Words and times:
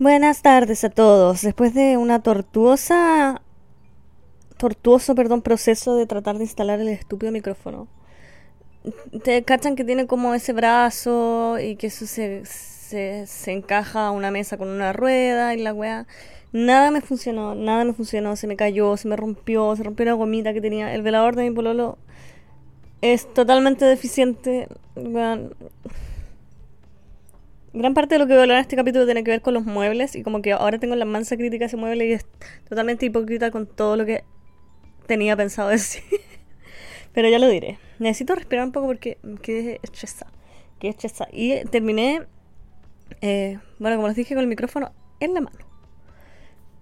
Buenas 0.00 0.42
tardes 0.42 0.82
a 0.82 0.90
todos. 0.90 1.42
Después 1.42 1.72
de 1.72 1.96
una 1.96 2.20
tortuosa, 2.20 3.40
tortuoso, 4.56 5.14
perdón, 5.14 5.40
proceso 5.40 5.94
de 5.94 6.04
tratar 6.06 6.36
de 6.36 6.42
instalar 6.42 6.80
el 6.80 6.88
estúpido 6.88 7.30
micrófono, 7.30 7.86
te 9.22 9.44
cachan 9.44 9.76
que 9.76 9.84
tiene 9.84 10.08
como 10.08 10.34
ese 10.34 10.52
brazo 10.52 11.60
y 11.60 11.76
que 11.76 11.86
eso 11.86 12.06
se, 12.08 12.44
se, 12.44 13.24
se 13.28 13.52
encaja 13.52 14.08
a 14.08 14.10
una 14.10 14.32
mesa 14.32 14.56
con 14.58 14.66
una 14.68 14.92
rueda 14.92 15.54
y 15.54 15.62
la 15.62 15.72
weá. 15.72 16.08
Nada 16.52 16.90
me 16.90 17.00
funcionó, 17.00 17.54
nada 17.54 17.84
me 17.84 17.92
funcionó, 17.92 18.34
se 18.34 18.48
me 18.48 18.56
cayó, 18.56 18.96
se 18.96 19.06
me 19.06 19.14
rompió, 19.14 19.76
se 19.76 19.84
rompió 19.84 20.06
la 20.06 20.14
gomita 20.14 20.52
que 20.52 20.60
tenía. 20.60 20.92
El 20.92 21.02
velador 21.02 21.36
de 21.36 21.48
mi 21.48 21.54
pololo 21.54 21.98
es 23.00 23.32
totalmente 23.32 23.84
deficiente. 23.84 24.66
Weón. 24.96 25.54
Gran 27.76 27.92
parte 27.92 28.14
de 28.14 28.20
lo 28.20 28.28
que 28.28 28.34
voy 28.34 28.38
a 28.38 28.42
hablar 28.42 28.58
en 28.58 28.62
este 28.62 28.76
capítulo 28.76 29.04
tiene 29.04 29.24
que 29.24 29.32
ver 29.32 29.42
con 29.42 29.52
los 29.52 29.64
muebles 29.64 30.14
y 30.14 30.22
como 30.22 30.42
que 30.42 30.52
ahora 30.52 30.78
tengo 30.78 30.94
la 30.94 31.04
mansa 31.04 31.36
crítica 31.36 31.64
a 31.64 31.66
ese 31.66 31.76
mueble 31.76 32.06
y 32.06 32.12
es 32.12 32.24
totalmente 32.68 33.04
hipócrita 33.04 33.50
con 33.50 33.66
todo 33.66 33.96
lo 33.96 34.06
que 34.06 34.22
tenía 35.08 35.36
pensado 35.36 35.68
decir. 35.70 36.04
Pero 37.12 37.28
ya 37.28 37.40
lo 37.40 37.48
diré. 37.48 37.80
Necesito 37.98 38.36
respirar 38.36 38.64
un 38.64 38.70
poco 38.70 38.86
porque 38.86 39.18
quedé 39.42 39.80
estresada. 39.82 40.30
Quedé 40.78 40.90
estresada. 40.92 41.28
Y 41.32 41.64
terminé, 41.64 42.22
eh, 43.20 43.58
bueno, 43.80 43.96
como 43.96 44.06
les 44.06 44.16
dije, 44.16 44.36
con 44.36 44.42
el 44.42 44.48
micrófono 44.48 44.92
en 45.18 45.34
la 45.34 45.40
mano. 45.40 45.58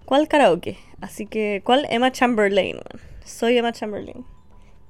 ¿Cuál 0.04 0.28
karaoke? 0.28 0.76
Así 1.00 1.26
que, 1.26 1.62
¿cuál 1.64 1.86
Emma 1.88 2.12
Chamberlain? 2.12 2.76
Soy 3.24 3.56
Emma 3.56 3.72
Chamberlain. 3.72 4.26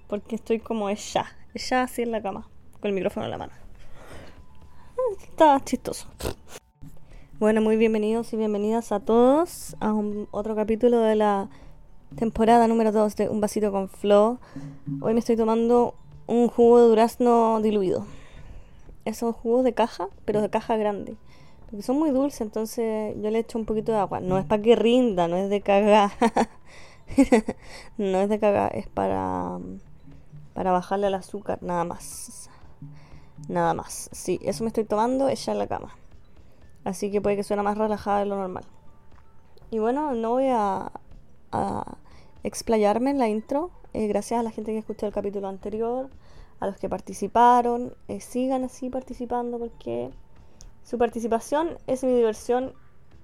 Porque 0.08 0.34
estoy 0.34 0.58
como 0.58 0.90
ella. 0.90 1.26
Ella 1.54 1.84
así 1.84 2.02
en 2.02 2.10
la 2.10 2.20
cama. 2.20 2.48
Con 2.80 2.88
el 2.88 2.94
micrófono 2.94 3.26
en 3.26 3.30
la 3.30 3.38
mano. 3.38 3.61
Está 5.20 5.60
chistoso. 5.62 6.06
Bueno, 7.38 7.60
muy 7.60 7.76
bienvenidos 7.76 8.32
y 8.32 8.36
bienvenidas 8.36 8.92
a 8.92 9.00
todos 9.00 9.76
a 9.80 9.92
un, 9.92 10.26
otro 10.30 10.56
capítulo 10.56 11.00
de 11.00 11.16
la 11.16 11.50
temporada 12.16 12.66
número 12.66 12.92
2 12.92 13.16
de 13.16 13.28
Un 13.28 13.40
vasito 13.40 13.70
con 13.70 13.90
Flo. 13.90 14.38
Hoy 15.02 15.12
me 15.12 15.20
estoy 15.20 15.36
tomando 15.36 15.94
un 16.26 16.48
jugo 16.48 16.80
de 16.80 16.88
durazno 16.88 17.60
diluido. 17.60 18.06
Esos 19.04 19.36
jugos 19.36 19.64
de 19.64 19.74
caja, 19.74 20.08
pero 20.24 20.40
de 20.40 20.48
caja 20.48 20.76
grande. 20.76 21.16
Porque 21.66 21.82
son 21.82 21.98
muy 21.98 22.10
dulces, 22.10 22.40
entonces 22.40 23.14
yo 23.20 23.30
le 23.30 23.40
echo 23.40 23.58
un 23.58 23.66
poquito 23.66 23.92
de 23.92 23.98
agua. 23.98 24.20
No 24.20 24.38
es 24.38 24.46
para 24.46 24.62
que 24.62 24.76
rinda, 24.76 25.28
no 25.28 25.36
es 25.36 25.50
de 25.50 25.60
cagar. 25.60 26.12
no 27.98 28.18
es 28.20 28.28
de 28.30 28.38
cagar, 28.38 28.74
es 28.74 28.88
para, 28.88 29.58
para 30.54 30.72
bajarle 30.72 31.08
el 31.08 31.14
azúcar, 31.14 31.58
nada 31.62 31.84
más. 31.84 32.48
Nada 33.48 33.74
más. 33.74 34.08
Sí, 34.12 34.38
eso 34.42 34.64
me 34.64 34.68
estoy 34.68 34.84
tomando 34.84 35.28
ella 35.28 35.52
en 35.52 35.58
la 35.58 35.66
cama. 35.66 35.96
Así 36.84 37.10
que 37.10 37.20
puede 37.20 37.36
que 37.36 37.44
suene 37.44 37.62
más 37.62 37.78
relajada 37.78 38.20
de 38.20 38.26
lo 38.26 38.36
normal. 38.36 38.64
Y 39.70 39.78
bueno, 39.78 40.14
no 40.14 40.30
voy 40.30 40.48
a, 40.48 40.92
explayarme 42.42 43.10
en 43.10 43.18
la 43.18 43.28
intro. 43.28 43.70
Eh, 43.92 44.06
gracias 44.06 44.40
a 44.40 44.42
la 44.42 44.50
gente 44.50 44.72
que 44.72 44.78
escuchó 44.78 45.06
el 45.06 45.12
capítulo 45.12 45.48
anterior, 45.48 46.10
a 46.60 46.66
los 46.66 46.76
que 46.76 46.88
participaron. 46.88 47.94
Eh, 48.08 48.20
sigan 48.20 48.64
así 48.64 48.90
participando 48.90 49.58
porque 49.58 50.10
su 50.82 50.98
participación 50.98 51.78
es 51.86 52.02
mi 52.04 52.14
diversión 52.14 52.72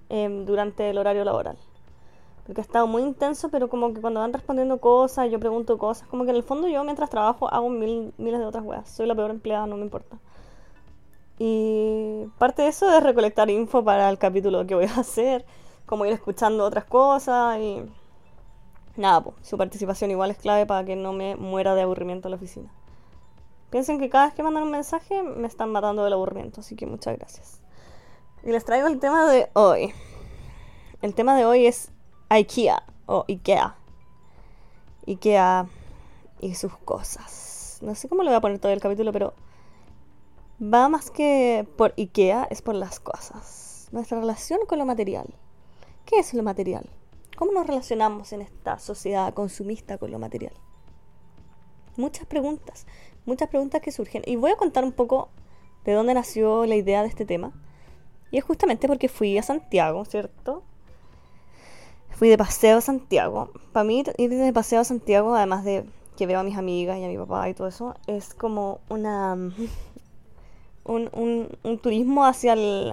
eh, 0.09 0.29
durante 0.47 0.91
el 0.91 0.99
horario 0.99 1.25
laboral. 1.25 1.59
Porque 2.49 2.63
ha 2.63 2.65
estado 2.65 2.87
muy 2.87 3.03
intenso, 3.03 3.51
pero 3.51 3.69
como 3.69 3.93
que 3.93 4.01
cuando 4.01 4.21
van 4.21 4.33
respondiendo 4.33 4.81
cosas, 4.81 5.31
yo 5.31 5.39
pregunto 5.39 5.77
cosas, 5.77 6.09
como 6.09 6.25
que 6.25 6.31
en 6.31 6.37
el 6.37 6.43
fondo 6.43 6.67
yo 6.67 6.83
mientras 6.83 7.11
trabajo 7.11 7.47
hago 7.53 7.69
mil, 7.69 8.15
miles 8.17 8.41
de 8.41 8.47
otras 8.47 8.65
weas. 8.65 8.89
Soy 8.89 9.07
la 9.07 9.15
peor 9.15 9.31
empleada, 9.31 9.67
no 9.67 9.77
me 9.77 9.83
importa. 9.83 10.19
Y 11.39 12.25
parte 12.39 12.63
de 12.63 12.69
eso 12.69 12.91
es 12.91 13.03
recolectar 13.03 13.51
info 13.51 13.85
para 13.85 14.09
el 14.09 14.17
capítulo 14.17 14.67
que 14.67 14.75
voy 14.75 14.87
a 14.87 15.01
hacer, 15.01 15.45
como 15.85 16.07
ir 16.07 16.13
escuchando 16.15 16.65
otras 16.65 16.87
cosas 16.87 17.59
y... 17.59 17.83
Nada, 18.97 19.21
pues, 19.21 19.37
su 19.43 19.59
participación 19.59 20.11
igual 20.11 20.31
es 20.31 20.39
clave 20.39 20.65
para 20.65 20.87
que 20.87 20.97
no 20.97 21.13
me 21.13 21.37
muera 21.37 21.75
de 21.75 21.83
aburrimiento 21.83 22.29
en 22.29 22.31
la 22.31 22.37
oficina. 22.37 22.73
Piensen 23.69 23.99
que 23.99 24.09
cada 24.09 24.25
vez 24.25 24.35
que 24.35 24.43
mandan 24.43 24.63
un 24.63 24.71
mensaje 24.71 25.23
me 25.23 25.47
están 25.47 25.71
matando 25.71 26.03
del 26.03 26.15
aburrimiento, 26.15 26.63
así 26.63 26.77
que 26.77 26.87
muchas 26.87 27.19
gracias. 27.19 27.61
Y 28.43 28.53
les 28.53 28.65
traigo 28.65 28.89
el 28.89 28.99
tema 29.01 29.31
de 29.31 29.51
hoy. 29.53 29.93
El 31.03 31.15
tema 31.15 31.37
de 31.37 31.45
hoy 31.45 31.67
es 31.67 31.93
IKEA 32.31 32.83
o 33.07 33.25
IKEA. 33.27 33.75
IKEA 35.07 35.67
y 36.41 36.55
sus 36.55 36.77
cosas. 36.77 37.79
No 37.81 37.95
sé 37.95 38.09
cómo 38.09 38.23
le 38.23 38.31
voy 38.31 38.37
a 38.37 38.41
poner 38.41 38.59
todo 38.59 38.73
el 38.73 38.81
capítulo, 38.81 39.13
pero 39.13 39.35
va 40.63 40.89
más 40.89 41.11
que 41.11 41.67
por 41.77 41.95
IKEA, 41.97 42.47
es 42.51 42.61
por 42.61 42.75
las 42.75 43.01
cosas. 43.01 43.89
Nuestra 43.93 44.21
relación 44.21 44.61
con 44.67 44.79
lo 44.79 44.85
material. 44.85 45.27
¿Qué 46.05 46.19
es 46.19 46.35
lo 46.35 46.43
material? 46.43 46.89
¿Cómo 47.37 47.53
nos 47.53 47.67
relacionamos 47.67 48.33
en 48.33 48.43
esta 48.43 48.79
sociedad 48.79 49.33
consumista 49.33 49.97
con 49.97 50.11
lo 50.11 50.19
material? 50.19 50.53
Muchas 51.97 52.27
preguntas, 52.27 52.87
muchas 53.25 53.49
preguntas 53.49 53.81
que 53.81 53.93
surgen. 53.93 54.23
Y 54.27 54.37
voy 54.37 54.51
a 54.51 54.57
contar 54.57 54.85
un 54.85 54.93
poco 54.93 55.31
de 55.85 55.93
dónde 55.93 56.15
nació 56.15 56.67
la 56.67 56.77
idea 56.77 57.03
de 57.03 57.09
este 57.09 57.25
tema. 57.25 57.53
Y 58.31 58.39
es 58.39 58.45
justamente 58.45 58.87
porque 58.87 59.09
fui 59.09 59.39
a 59.39 59.43
Santiago, 59.43 60.05
¿cierto? 60.05 60.63
Fui 62.19 62.29
de 62.29 62.37
paseo 62.37 62.79
a 62.79 62.81
Santiago. 62.81 63.53
Para 63.73 63.85
mí 63.85 64.03
ir 64.17 64.31
de 64.31 64.53
paseo 64.53 64.81
a 64.81 64.85
Santiago, 64.85 65.37
además 65.37 65.63
de 65.65 65.85
que 66.17 66.27
veo 66.27 66.41
a 66.41 66.43
mis 66.43 66.57
amigas 66.57 66.99
y 66.99 67.05
a 67.05 67.07
mi 67.07 67.17
papá 67.17 67.49
y 67.49 67.55
todo 67.55 67.69
eso, 67.69 67.95
es 68.09 68.35
como 68.35 68.81
una 68.89 69.35
un, 70.85 71.11
un, 71.13 71.49
un 71.63 71.79
turismo 71.79 72.27
hacia 72.27 72.55
el, 72.55 72.93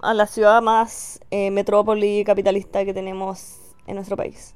a 0.00 0.14
la 0.14 0.26
ciudad 0.26 0.62
más 0.62 1.20
eh, 1.30 1.50
metrópoli 1.50 2.24
capitalista 2.24 2.86
que 2.86 2.94
tenemos 2.94 3.58
en 3.86 3.96
nuestro 3.96 4.16
país. 4.16 4.54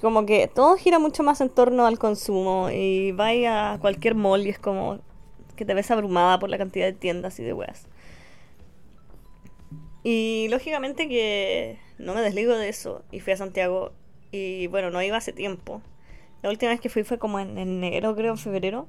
Como 0.00 0.26
que 0.26 0.48
todo 0.48 0.74
gira 0.76 0.98
mucho 0.98 1.22
más 1.22 1.40
en 1.40 1.48
torno 1.48 1.86
al 1.86 1.96
consumo 1.96 2.70
y 2.72 3.12
vaya 3.12 3.74
a 3.74 3.78
cualquier 3.78 4.16
mall 4.16 4.44
y 4.44 4.50
es 4.50 4.58
como 4.58 4.98
que 5.54 5.64
te 5.64 5.74
ves 5.74 5.92
abrumada 5.92 6.40
por 6.40 6.50
la 6.50 6.58
cantidad 6.58 6.86
de 6.86 6.94
tiendas 6.94 7.38
y 7.38 7.44
de 7.44 7.52
weas. 7.52 7.86
Y 10.02 10.48
lógicamente 10.50 11.08
que 11.08 11.78
no 11.98 12.14
me 12.14 12.22
desligo 12.22 12.56
de 12.56 12.68
eso 12.68 13.04
y 13.10 13.20
fui 13.20 13.34
a 13.34 13.36
Santiago 13.36 13.92
y 14.32 14.66
bueno, 14.68 14.90
no 14.90 15.02
iba 15.02 15.16
hace 15.16 15.32
tiempo. 15.32 15.82
La 16.42 16.50
última 16.50 16.70
vez 16.70 16.80
que 16.80 16.88
fui 16.88 17.04
fue 17.04 17.18
como 17.18 17.38
en 17.38 17.58
enero, 17.58 18.14
creo, 18.16 18.32
en 18.32 18.38
febrero. 18.38 18.88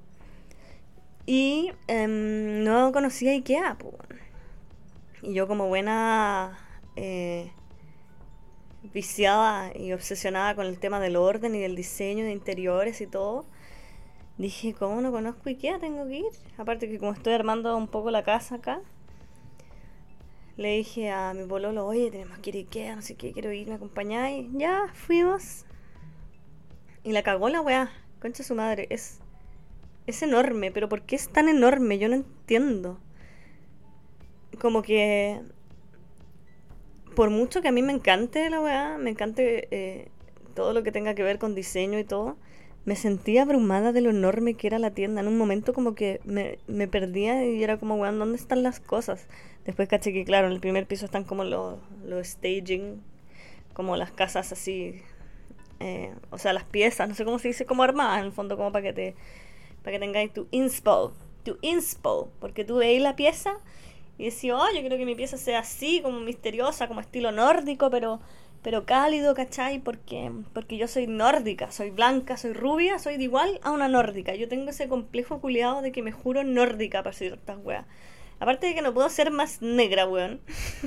Y 1.26 1.72
em, 1.88 2.64
no 2.64 2.92
conocía 2.92 3.32
Ikea, 3.32 3.78
pues. 3.80 3.96
Y 5.22 5.34
yo 5.34 5.48
como 5.48 5.68
buena 5.68 6.58
eh, 6.96 7.52
viciada 8.94 9.72
y 9.78 9.94
obsesionada 9.94 10.56
con 10.56 10.66
el 10.66 10.80
tema 10.80 11.00
del 11.00 11.16
orden 11.16 11.54
y 11.56 11.60
del 11.60 11.76
diseño 11.76 12.26
de 12.26 12.32
interiores 12.32 13.02
y 13.02 13.08
todo, 13.08 13.46
dije, 14.38 14.74
¿cómo 14.74 15.02
no 15.02 15.12
conozco 15.12 15.50
Ikea? 15.50 15.80
Tengo 15.80 16.08
que 16.08 16.20
ir. 16.20 16.32
Aparte 16.58 16.90
que 16.90 16.98
como 17.00 17.12
estoy 17.14 17.34
armando 17.34 17.76
un 17.78 17.88
poco 17.88 18.12
la 18.12 18.24
casa 18.24 18.56
acá, 18.56 18.82
le 20.62 20.78
dije 20.78 21.10
a 21.10 21.34
mi 21.34 21.46
pololo, 21.46 21.86
oye, 21.86 22.12
tenemos 22.12 22.38
que 22.40 22.52
ir 22.52 22.56
Ikea, 22.58 22.96
no 22.96 23.02
sé 23.02 23.16
qué, 23.16 23.32
quiero 23.32 23.52
ir, 23.52 23.68
¿me 23.68 23.76
acompañáis? 23.76 24.48
Ya, 24.54 24.92
fuimos. 24.94 25.66
Y 27.04 27.12
la 27.12 27.24
cagó 27.24 27.50
la 27.50 27.62
weá, 27.62 27.92
concha 28.22 28.44
su 28.44 28.56
madre, 28.56 28.88
es, 28.90 29.20
es 30.08 30.22
enorme, 30.22 30.72
pero 30.72 30.88
¿por 30.88 31.02
qué 31.02 31.16
es 31.16 31.30
tan 31.30 31.50
enorme? 31.50 31.98
Yo 31.98 32.08
no 32.10 32.16
entiendo. 32.16 33.00
Como 34.60 34.84
que, 34.84 35.42
por 37.16 37.30
mucho 37.30 37.62
que 37.62 37.68
a 37.68 37.72
mí 37.72 37.82
me 37.82 37.94
encante 37.94 38.50
la 38.50 38.62
weá, 38.62 38.98
me 39.00 39.10
encante 39.10 39.68
eh, 39.72 40.10
todo 40.54 40.74
lo 40.74 40.84
que 40.84 40.92
tenga 40.92 41.16
que 41.16 41.24
ver 41.24 41.40
con 41.40 41.56
diseño 41.56 41.98
y 41.98 42.04
todo, 42.04 42.38
me 42.86 42.96
sentía 42.96 43.44
abrumada 43.44 43.92
de 43.92 44.02
lo 44.02 44.10
enorme 44.10 44.56
que 44.56 44.68
era 44.68 44.80
la 44.80 44.92
tienda. 44.92 45.22
En 45.22 45.28
un 45.28 45.38
momento 45.38 45.74
como 45.74 45.96
que 45.96 46.20
me, 46.24 46.60
me 46.68 46.88
perdía 46.88 47.46
y 47.46 47.64
era 47.64 47.78
como, 47.78 47.96
weón, 47.96 48.20
¿dónde 48.20 48.38
están 48.38 48.64
las 48.64 48.80
cosas? 48.80 49.28
Después 49.66 49.88
caché 49.88 50.12
que, 50.14 50.26
claro, 50.26 50.48
en 50.48 50.54
el 50.54 50.60
primer 50.60 50.88
piso 50.88 51.06
están 51.06 51.24
como 51.24 51.44
los, 51.44 51.78
los 52.04 52.28
staging, 52.28 53.02
como 53.74 53.96
las 53.96 54.12
casas 54.12 54.52
así, 54.52 55.02
eh, 55.80 56.14
o 56.32 56.38
sea, 56.38 56.54
las 56.54 56.64
piezas, 56.64 57.08
no 57.08 57.16
sé 57.16 57.26
cómo 57.26 57.40
se 57.40 57.50
dice, 57.50 57.66
como 57.66 57.84
armadas, 57.84 58.20
en 58.20 58.26
el 58.26 58.32
fondo, 58.32 58.58
como 58.58 58.72
para 58.72 58.84
que 58.84 58.94
te, 58.94 59.16
para 59.84 59.94
que 59.94 60.00
tengáis 60.00 60.34
tu 60.34 60.48
inspo, 60.52 61.14
tu 61.44 61.58
inspo, 61.62 62.32
porque 62.40 62.66
tú 62.66 62.78
veis 62.78 63.02
la 63.02 63.16
pieza 63.16 63.58
y 64.18 64.26
decís, 64.26 64.52
oh, 64.52 64.68
yo 64.74 64.82
quiero 64.82 64.98
que 64.98 65.06
mi 65.06 65.16
pieza 65.16 65.38
sea 65.38 65.60
así, 65.60 66.02
como 66.02 66.20
misteriosa, 66.20 66.88
como 66.88 67.00
estilo 67.00 67.32
nórdico, 67.32 67.90
pero 67.90 68.20
pero 68.62 68.86
cálido, 68.86 69.34
¿cachai? 69.34 69.80
Porque, 69.80 70.32
porque 70.54 70.78
yo 70.78 70.88
soy 70.88 71.08
nórdica, 71.08 71.72
soy 71.72 71.90
blanca, 71.90 72.38
soy 72.38 72.54
rubia, 72.54 73.00
soy 73.00 73.18
de 73.18 73.24
igual 73.24 73.60
a 73.64 73.72
una 73.72 73.88
nórdica. 73.88 74.36
Yo 74.36 74.48
tengo 74.48 74.70
ese 74.70 74.88
complejo 74.88 75.42
culiado 75.42 75.82
de 75.82 75.92
que 75.92 76.04
me 76.04 76.12
juro 76.12 76.44
nórdica 76.44 77.02
para 77.02 77.14
ciertas 77.14 77.58
weas. 77.64 77.86
Aparte 78.42 78.66
de 78.66 78.74
que 78.74 78.82
no 78.82 78.92
puedo 78.92 79.08
ser 79.08 79.30
más 79.30 79.62
negra, 79.62 80.08
weón. 80.08 80.42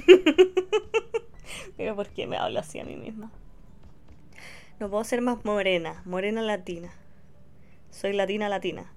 Pero 1.76 1.94
¿por 1.94 2.08
qué 2.08 2.26
me 2.26 2.36
hablo 2.36 2.58
así 2.58 2.80
a 2.80 2.84
mí 2.84 2.96
misma? 2.96 3.30
No 4.80 4.90
puedo 4.90 5.04
ser 5.04 5.20
más 5.20 5.44
morena, 5.44 6.02
morena 6.04 6.42
latina. 6.42 6.92
Soy 7.90 8.12
latina 8.12 8.48
latina. 8.48 8.92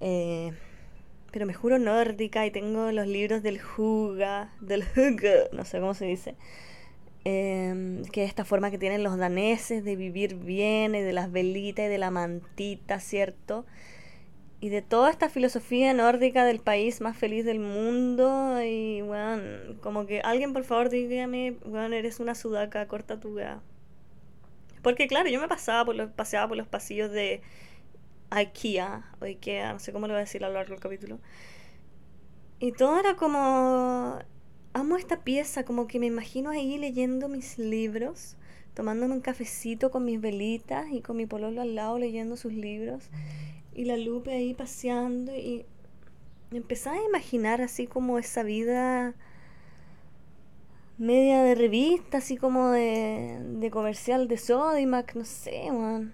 Eh, 0.00 0.52
pero 1.30 1.46
me 1.46 1.54
juro 1.54 1.78
nórdica 1.78 2.44
y 2.46 2.50
tengo 2.50 2.90
los 2.90 3.06
libros 3.06 3.44
del 3.44 3.60
Huga, 3.60 4.50
del 4.60 4.82
Huga, 4.96 5.44
no 5.52 5.64
sé 5.64 5.78
cómo 5.78 5.94
se 5.94 6.06
dice. 6.06 6.34
Em, 7.22 8.02
que 8.06 8.24
es 8.24 8.28
esta 8.28 8.44
forma 8.44 8.72
que 8.72 8.78
tienen 8.78 9.04
los 9.04 9.16
daneses 9.18 9.84
de 9.84 9.94
vivir 9.94 10.34
bien 10.34 10.96
y 10.96 11.02
de 11.02 11.12
las 11.12 11.30
velitas 11.30 11.86
y 11.86 11.88
de 11.88 11.98
la 11.98 12.10
mantita, 12.10 12.98
¿cierto? 12.98 13.66
Y 14.60 14.70
de 14.70 14.82
toda 14.82 15.10
esta 15.10 15.28
filosofía 15.28 15.94
nórdica 15.94 16.44
del 16.44 16.58
país 16.58 17.00
más 17.00 17.16
feliz 17.16 17.44
del 17.44 17.60
mundo 17.60 18.60
y, 18.60 19.02
bueno, 19.02 19.76
como 19.80 20.06
que 20.06 20.20
alguien 20.20 20.52
por 20.52 20.64
favor 20.64 20.90
dígame, 20.90 21.56
bueno, 21.64 21.94
eres 21.94 22.18
una 22.18 22.34
sudaca, 22.34 22.88
corta 22.88 23.20
tu 23.20 23.36
gea. 23.36 23.60
Porque 24.82 25.06
claro, 25.06 25.28
yo 25.28 25.40
me 25.40 25.46
pasaba 25.46 25.84
por 25.84 25.94
los, 25.94 26.10
paseaba 26.10 26.48
por 26.48 26.56
los 26.56 26.66
pasillos 26.66 27.12
de 27.12 27.40
IKEA 28.30 29.12
o 29.20 29.26
IKEA, 29.26 29.72
no 29.72 29.78
sé 29.78 29.92
cómo 29.92 30.08
lo 30.08 30.14
voy 30.14 30.18
a 30.18 30.24
decir 30.24 30.44
a 30.44 30.48
lo 30.48 30.54
largo 30.54 30.72
del 30.72 30.80
capítulo. 30.80 31.20
Y 32.58 32.72
todo 32.72 32.98
era 32.98 33.14
como 33.14 34.18
amo 34.72 34.96
esta 34.96 35.22
pieza, 35.22 35.64
como 35.64 35.86
que 35.86 36.00
me 36.00 36.06
imagino 36.06 36.50
ahí 36.50 36.78
leyendo 36.78 37.28
mis 37.28 37.58
libros, 37.58 38.36
tomándome 38.74 39.14
un 39.14 39.20
cafecito 39.20 39.92
con 39.92 40.04
mis 40.04 40.20
velitas 40.20 40.86
y 40.90 41.00
con 41.00 41.16
mi 41.16 41.26
pololo 41.26 41.62
al 41.62 41.76
lado 41.76 41.98
leyendo 41.98 42.36
sus 42.36 42.52
libros 42.52 43.08
y 43.78 43.84
la 43.84 43.96
Lupe 43.96 44.32
ahí 44.32 44.54
paseando 44.54 45.32
y 45.36 45.64
empezaba 46.50 46.96
a 46.96 47.04
imaginar 47.04 47.60
así 47.60 47.86
como 47.86 48.18
esa 48.18 48.42
vida 48.42 49.14
media 50.98 51.44
de 51.44 51.54
revista, 51.54 52.18
así 52.18 52.36
como 52.36 52.70
de, 52.70 53.38
de 53.40 53.70
comercial 53.70 54.26
de 54.26 54.36
Sodimac, 54.36 55.14
no 55.14 55.24
sé, 55.24 55.70
man. 55.70 56.12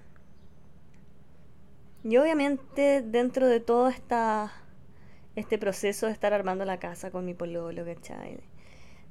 Y 2.04 2.18
obviamente 2.18 3.00
dentro 3.00 3.48
de 3.48 3.60
todo 3.60 3.88
esta, 3.88 4.52
este 5.34 5.56
proceso 5.56 6.04
de 6.04 6.12
estar 6.12 6.34
armando 6.34 6.66
la 6.66 6.78
casa 6.78 7.10
con 7.10 7.24
mi 7.24 7.32
pololo, 7.32 7.82
¿cachai? 7.86 8.40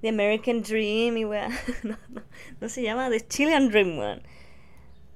The 0.02 0.10
American 0.10 0.62
Dream 0.62 1.18
y 1.18 1.26
weá. 1.26 1.50
No, 1.84 1.98
no, 2.10 2.22
no, 2.62 2.70
se 2.70 2.84
llama 2.84 3.10
The 3.10 3.26
Chilean 3.28 3.70
Dream, 3.70 3.98
weón. 3.98 4.22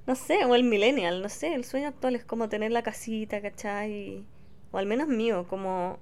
No 0.08 0.14
sé, 0.14 0.42
o 0.46 0.54
el 0.54 0.64
Millennial, 0.64 1.20
no 1.20 1.28
sé. 1.28 1.54
El 1.54 1.64
sueño 1.64 1.88
actual 1.88 2.16
es 2.16 2.24
como 2.24 2.48
tener 2.48 2.72
la 2.72 2.82
casita, 2.82 3.42
¿cachai? 3.42 4.24
O 4.72 4.78
al 4.78 4.86
menos 4.86 5.06
mío, 5.06 5.46
como. 5.48 5.98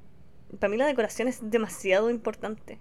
Para 0.60 0.70
mí 0.70 0.76
la 0.76 0.86
decoración 0.86 1.26
es 1.26 1.50
demasiado 1.50 2.08
importante. 2.08 2.78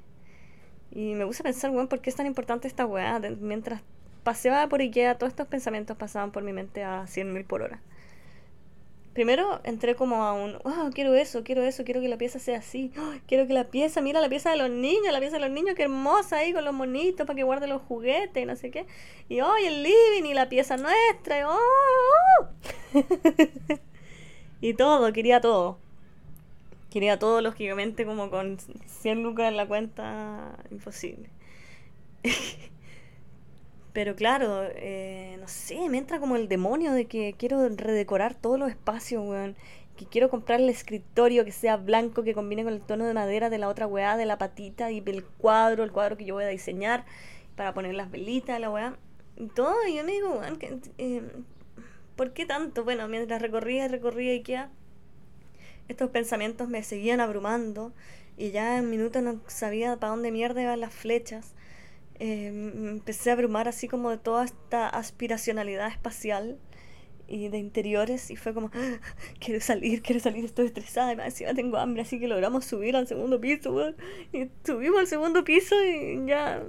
Y 0.92 1.16
me 1.16 1.24
gusta 1.24 1.42
pensar, 1.44 1.72
weón, 1.72 1.88
¿por 1.88 2.00
qué 2.02 2.12
es 2.12 2.16
tan 2.16 2.28
importante 2.28 2.68
esta 2.68 2.86
weá? 2.86 3.20
Mientras 3.42 3.82
paseaba 4.24 4.70
por 4.70 4.82
Ikea, 4.82 5.18
todos 5.18 5.32
estos 5.32 5.48
pensamientos 5.48 5.98
pasaban 5.98 6.32
por 6.32 6.44
mi 6.44 6.54
mente 6.54 6.84
a 6.84 7.08
100.000 7.08 7.46
por 7.48 7.64
hora. 7.64 7.82
Primero 9.16 9.62
entré 9.64 9.96
como 9.96 10.26
a 10.26 10.34
un, 10.34 10.58
wow, 10.66 10.92
quiero 10.94 11.16
eso, 11.16 11.46
quiero 11.46 11.64
eso, 11.64 11.86
quiero 11.86 12.02
que 12.02 12.10
la 12.10 12.18
pieza 12.18 12.38
sea 12.38 12.58
así. 12.58 12.92
quiero 13.28 13.48
que 13.48 13.54
la 13.54 13.64
pieza, 13.64 14.02
mira 14.02 14.20
la 14.20 14.28
pieza 14.28 14.52
de 14.52 14.58
los 14.58 14.70
niños, 14.70 15.14
la 15.14 15.22
pieza 15.22 15.38
de 15.38 15.40
los 15.40 15.52
niños, 15.52 15.74
qué 15.74 15.84
hermosa 15.84 16.40
ahí 16.40 16.52
con 16.52 16.66
los 16.66 16.74
monitos 16.74 17.26
para 17.26 17.38
que 17.38 17.44
guarde 17.44 17.66
los 17.66 17.82
juguetes 17.82 18.44
y 18.44 18.46
no 18.46 18.58
sé 18.58 18.72
qué. 18.72 18.86
Y 19.30 19.40
hoy 19.40 19.64
el 19.68 19.84
living 19.84 20.30
y 20.30 20.34
la 20.34 20.50
pieza 20.50 20.76
nuestra. 20.76 21.40
Y, 21.40 21.44
oh, 21.44 21.58
oh. 22.42 22.48
y 24.60 24.74
todo, 24.74 25.14
quería 25.14 25.40
todo. 25.40 25.80
Quería 26.90 27.18
todo, 27.18 27.40
lógicamente, 27.40 28.06
como 28.06 28.30
con 28.30 28.58
100 28.60 29.24
lucas 29.24 29.48
en 29.48 29.56
la 29.56 29.66
cuenta, 29.66 30.58
imposible. 30.72 31.30
Pero 33.96 34.14
claro, 34.14 34.64
eh, 34.76 35.38
no 35.40 35.48
sé, 35.48 35.88
me 35.88 35.98
entra 35.98 36.20
como 36.20 36.36
el 36.36 36.50
demonio 36.50 36.92
de 36.92 37.06
que 37.06 37.34
quiero 37.38 37.66
redecorar 37.70 38.36
todos 38.36 38.60
los 38.60 38.70
espacios, 38.70 39.26
weón. 39.26 39.56
Que 39.96 40.06
quiero 40.06 40.30
comprar 40.30 40.60
el 40.60 40.68
escritorio 40.68 41.46
que 41.46 41.54
sea 41.54 41.78
blanco, 41.78 42.22
que 42.24 42.34
combine 42.34 42.66
con 42.66 42.74
el 42.74 42.82
tono 42.82 43.06
de 43.06 43.14
madera 43.14 43.50
de 43.50 43.58
la 43.58 43.70
otra 43.70 43.88
weá, 43.88 44.18
de 44.18 44.26
la 44.26 44.38
patita 44.38 44.92
y 44.92 45.02
el 45.06 45.24
cuadro, 45.24 45.86
el 45.86 45.94
cuadro 45.94 46.18
que 46.18 46.26
yo 46.26 46.34
voy 46.34 46.44
a 46.44 46.48
diseñar 46.48 47.06
para 47.56 47.74
poner 47.74 47.96
las 47.96 48.12
velitas, 48.12 48.60
la 48.60 48.70
weá. 48.70 48.98
Y 49.38 49.48
todo, 49.48 49.76
y 49.88 49.96
yo 49.96 50.04
me 50.04 50.12
digo, 50.12 50.40
weón, 50.40 50.58
que, 50.58 50.78
eh, 50.98 51.24
¿por 52.18 52.34
qué 52.34 52.46
tanto? 52.46 52.84
Bueno, 52.84 53.08
mientras 53.08 53.42
recorría 53.42 53.86
y 53.86 53.88
recorría 53.88 54.34
Ikea, 54.34 54.72
estos 55.88 56.10
pensamientos 56.10 56.68
me 56.68 56.84
seguían 56.84 57.22
abrumando 57.22 57.94
y 58.36 58.52
ya 58.52 58.78
en 58.78 58.90
minutos 58.90 59.24
no 59.24 59.40
sabía 59.48 59.96
para 59.96 60.10
dónde 60.10 60.34
mierda 60.34 60.62
iban 60.62 60.82
las 60.82 60.94
flechas. 60.94 61.56
Eh, 62.20 62.48
empecé 62.48 63.30
a 63.30 63.34
abrumar 63.34 63.68
así 63.68 63.88
como 63.88 64.10
de 64.10 64.18
toda 64.18 64.46
esta 64.46 64.88
aspiracionalidad 64.88 65.90
espacial 65.90 66.58
y 67.28 67.50
de 67.50 67.58
interiores 67.58 68.32
y 68.32 68.36
fue 68.36 68.54
como, 68.54 68.72
ah, 68.74 69.00
quiero 69.40 69.60
salir, 69.62 70.02
quiero 70.02 70.22
salir, 70.22 70.46
estoy 70.46 70.68
estresada 70.68 71.14
y 71.14 71.20
encima 71.20 71.54
tengo 71.54 71.78
hambre, 71.78 72.04
así 72.04 72.20
que 72.20 72.28
logramos 72.28 72.66
subir 72.66 72.96
al 72.96 73.08
segundo 73.08 73.42
piso, 73.42 73.94
y 74.32 74.50
subimos 74.64 75.00
al 75.00 75.08
segundo 75.08 75.44
piso 75.44 75.76
y 75.84 76.26
ya, 76.28 76.64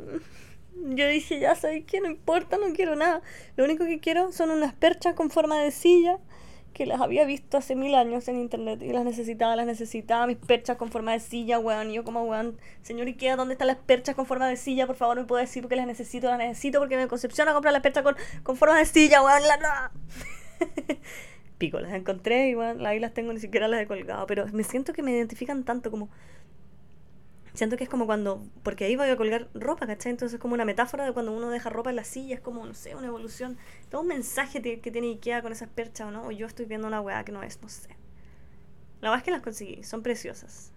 yo 0.74 1.08
dije, 1.08 1.40
ya 1.40 1.54
sabes 1.54 1.84
que 1.84 2.00
no 2.00 2.08
importa, 2.08 2.58
no 2.58 2.72
quiero 2.74 2.96
nada, 2.96 3.22
lo 3.56 3.64
único 3.64 3.84
que 3.84 4.00
quiero 4.00 4.32
son 4.32 4.50
unas 4.50 4.74
perchas 4.74 5.14
con 5.14 5.30
forma 5.30 5.58
de 5.58 5.70
silla 5.70 6.18
que 6.76 6.84
las 6.84 7.00
había 7.00 7.24
visto 7.24 7.56
hace 7.56 7.74
mil 7.74 7.94
años 7.94 8.28
en 8.28 8.38
internet 8.38 8.82
y 8.82 8.92
las 8.92 9.02
necesitaba, 9.02 9.56
las 9.56 9.64
necesitaba, 9.64 10.26
mis 10.26 10.36
perchas 10.36 10.76
con 10.76 10.90
forma 10.90 11.12
de 11.12 11.20
silla, 11.20 11.58
weón. 11.58 11.90
Y 11.90 11.94
yo 11.94 12.04
como, 12.04 12.24
weón, 12.24 12.58
señor 12.82 13.06
Ikea, 13.06 13.34
¿dónde 13.34 13.54
están 13.54 13.68
las 13.68 13.78
perchas 13.78 14.14
con 14.14 14.26
forma 14.26 14.46
de 14.46 14.56
silla? 14.56 14.86
Por 14.86 14.94
favor, 14.94 15.16
me 15.16 15.24
puede 15.24 15.44
decir 15.44 15.62
porque 15.62 15.74
las 15.74 15.86
necesito, 15.86 16.28
las 16.28 16.36
necesito 16.36 16.78
porque 16.78 16.98
me 16.98 17.08
concepciona 17.08 17.54
comprar 17.54 17.72
las 17.72 17.80
perchas 17.80 18.02
con, 18.02 18.14
con 18.42 18.58
forma 18.58 18.76
de 18.76 18.84
silla, 18.84 19.22
weón. 19.22 19.40
La, 19.48 19.90
Pico, 21.56 21.80
las 21.80 21.94
encontré 21.94 22.50
y 22.50 22.54
weón, 22.54 22.84
ahí 22.84 23.00
las 23.00 23.14
tengo, 23.14 23.32
ni 23.32 23.40
siquiera 23.40 23.68
las 23.68 23.80
he 23.80 23.86
colgado. 23.86 24.26
Pero 24.26 24.46
me 24.52 24.62
siento 24.62 24.92
que 24.92 25.02
me 25.02 25.12
identifican 25.12 25.64
tanto 25.64 25.90
como 25.90 26.10
Siento 27.56 27.78
que 27.78 27.84
es 27.84 27.90
como 27.90 28.04
cuando, 28.04 28.44
porque 28.62 28.84
ahí 28.84 28.96
voy 28.96 29.08
a 29.08 29.16
colgar 29.16 29.48
ropa, 29.54 29.86
¿cachai? 29.86 30.10
Entonces 30.10 30.34
es 30.34 30.40
como 30.40 30.52
una 30.52 30.66
metáfora 30.66 31.06
de 31.06 31.12
cuando 31.12 31.32
uno 31.32 31.48
deja 31.48 31.70
ropa 31.70 31.88
en 31.88 31.96
la 31.96 32.04
silla, 32.04 32.34
es 32.34 32.40
como, 32.42 32.66
no 32.66 32.74
sé, 32.74 32.94
una 32.94 33.06
evolución. 33.06 33.56
Todo 33.88 34.02
un 34.02 34.08
mensaje 34.08 34.60
que 34.60 34.90
tiene 34.90 35.08
Ikea 35.08 35.40
con 35.40 35.52
esas 35.52 35.70
perchas, 35.70 36.08
¿o 36.08 36.10
no? 36.10 36.26
O 36.26 36.30
yo 36.32 36.46
estoy 36.46 36.66
viendo 36.66 36.86
una 36.86 37.00
weá 37.00 37.24
que 37.24 37.32
no 37.32 37.42
es, 37.42 37.62
no 37.62 37.70
sé. 37.70 37.88
La 39.00 39.08
verdad 39.08 39.20
es 39.20 39.24
que 39.24 39.30
las 39.30 39.40
conseguí, 39.40 39.82
son 39.84 40.02
preciosas. 40.02 40.70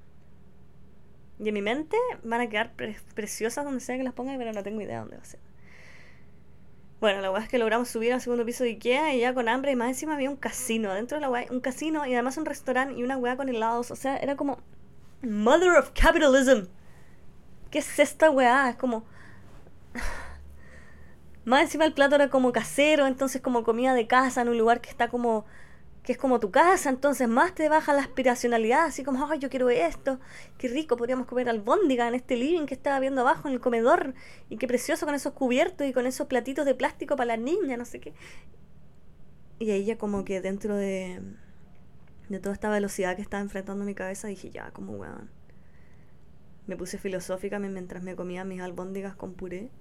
Y 1.37 1.49
en 1.49 1.53
mi 1.53 1.61
mente 1.61 1.97
van 2.23 2.39
a 2.39 2.47
quedar 2.47 2.71
preciosas 3.13 3.65
donde 3.65 3.81
sea 3.81 3.97
que 3.97 4.03
las 4.03 4.13
ponga, 4.13 4.37
pero 4.37 4.53
no 4.53 4.63
tengo 4.63 4.79
idea 4.79 5.01
dónde 5.01 5.17
va 5.17 5.23
a 5.23 5.25
ser. 5.25 5.41
Bueno, 7.01 7.19
la 7.19 7.29
weá 7.29 7.43
es 7.43 7.49
que 7.49 7.57
logramos 7.57 7.89
subir 7.89 8.13
al 8.13 8.21
segundo 8.21 8.45
piso 8.45 8.63
de 8.63 8.69
Ikea 8.71 9.15
y 9.15 9.19
ya 9.19 9.33
con 9.33 9.49
hambre 9.49 9.73
y 9.73 9.75
más 9.75 9.89
encima 9.89 10.15
había 10.15 10.29
un 10.29 10.37
casino. 10.37 10.93
Dentro 10.93 11.17
de 11.17 11.21
la 11.21 11.29
weá, 11.29 11.45
un 11.51 11.59
casino 11.59 12.05
y 12.05 12.13
además 12.13 12.37
un 12.37 12.45
restaurante 12.45 12.93
y 12.97 13.03
una 13.03 13.17
weá 13.17 13.35
con 13.35 13.49
helados. 13.49 13.91
O 13.91 13.97
sea, 13.97 14.15
era 14.15 14.37
como 14.37 14.59
Mother 15.21 15.77
of 15.77 15.91
Capitalism. 15.91 16.67
¿Qué 17.71 17.79
es 17.79 17.99
esta 17.99 18.29
weá? 18.29 18.69
Es 18.69 18.75
como. 18.75 19.05
Más 21.45 21.61
encima 21.61 21.85
el 21.85 21.93
plato 21.93 22.15
era 22.15 22.29
como 22.29 22.51
casero, 22.51 23.07
entonces 23.07 23.41
como 23.41 23.63
comida 23.63 23.93
de 23.93 24.07
casa 24.07 24.41
en 24.41 24.49
un 24.49 24.57
lugar 24.57 24.81
que 24.81 24.89
está 24.89 25.09
como. 25.09 25.45
que 26.03 26.13
es 26.13 26.17
como 26.17 26.39
tu 26.39 26.51
casa, 26.51 26.89
entonces 26.89 27.27
más 27.27 27.53
te 27.53 27.69
baja 27.69 27.93
la 27.93 28.01
aspiracionalidad, 28.01 28.85
así 28.85 29.03
como, 29.03 29.27
ay, 29.27 29.39
yo 29.39 29.49
quiero 29.49 29.69
esto, 29.69 30.19
qué 30.57 30.67
rico, 30.67 30.95
podríamos 30.97 31.27
comer 31.27 31.49
albóndiga 31.49 32.07
en 32.07 32.15
este 32.15 32.35
living 32.35 32.65
que 32.65 32.73
estaba 32.73 32.99
viendo 32.99 33.21
abajo 33.21 33.47
en 33.47 33.53
el 33.53 33.59
comedor, 33.59 34.13
y 34.49 34.57
qué 34.57 34.67
precioso 34.67 35.05
con 35.05 35.13
esos 35.13 35.33
cubiertos 35.33 35.85
y 35.85 35.93
con 35.93 36.07
esos 36.07 36.27
platitos 36.27 36.65
de 36.65 36.73
plástico 36.73 37.15
para 37.15 37.35
las 37.35 37.39
niñas, 37.39 37.77
no 37.77 37.85
sé 37.85 37.99
qué. 37.99 38.13
Y 39.59 39.83
ya 39.83 39.97
como 39.97 40.23
que 40.23 40.41
dentro 40.41 40.75
de 40.75 41.21
de 42.29 42.39
toda 42.39 42.53
esta 42.53 42.69
velocidad 42.69 43.15
que 43.15 43.21
estaba 43.21 43.41
enfrentando 43.41 43.83
mi 43.83 43.95
cabeza, 43.95 44.27
dije, 44.27 44.51
ya, 44.51 44.71
como 44.71 44.93
weón. 44.93 45.29
Me 46.67 46.77
puse 46.77 46.99
filosófica 46.99 47.57
mientras 47.57 48.03
me 48.03 48.15
comía 48.15 48.45
mis 48.45 48.61
albóndigas 48.61 49.15
con 49.15 49.33
puré, 49.33 49.71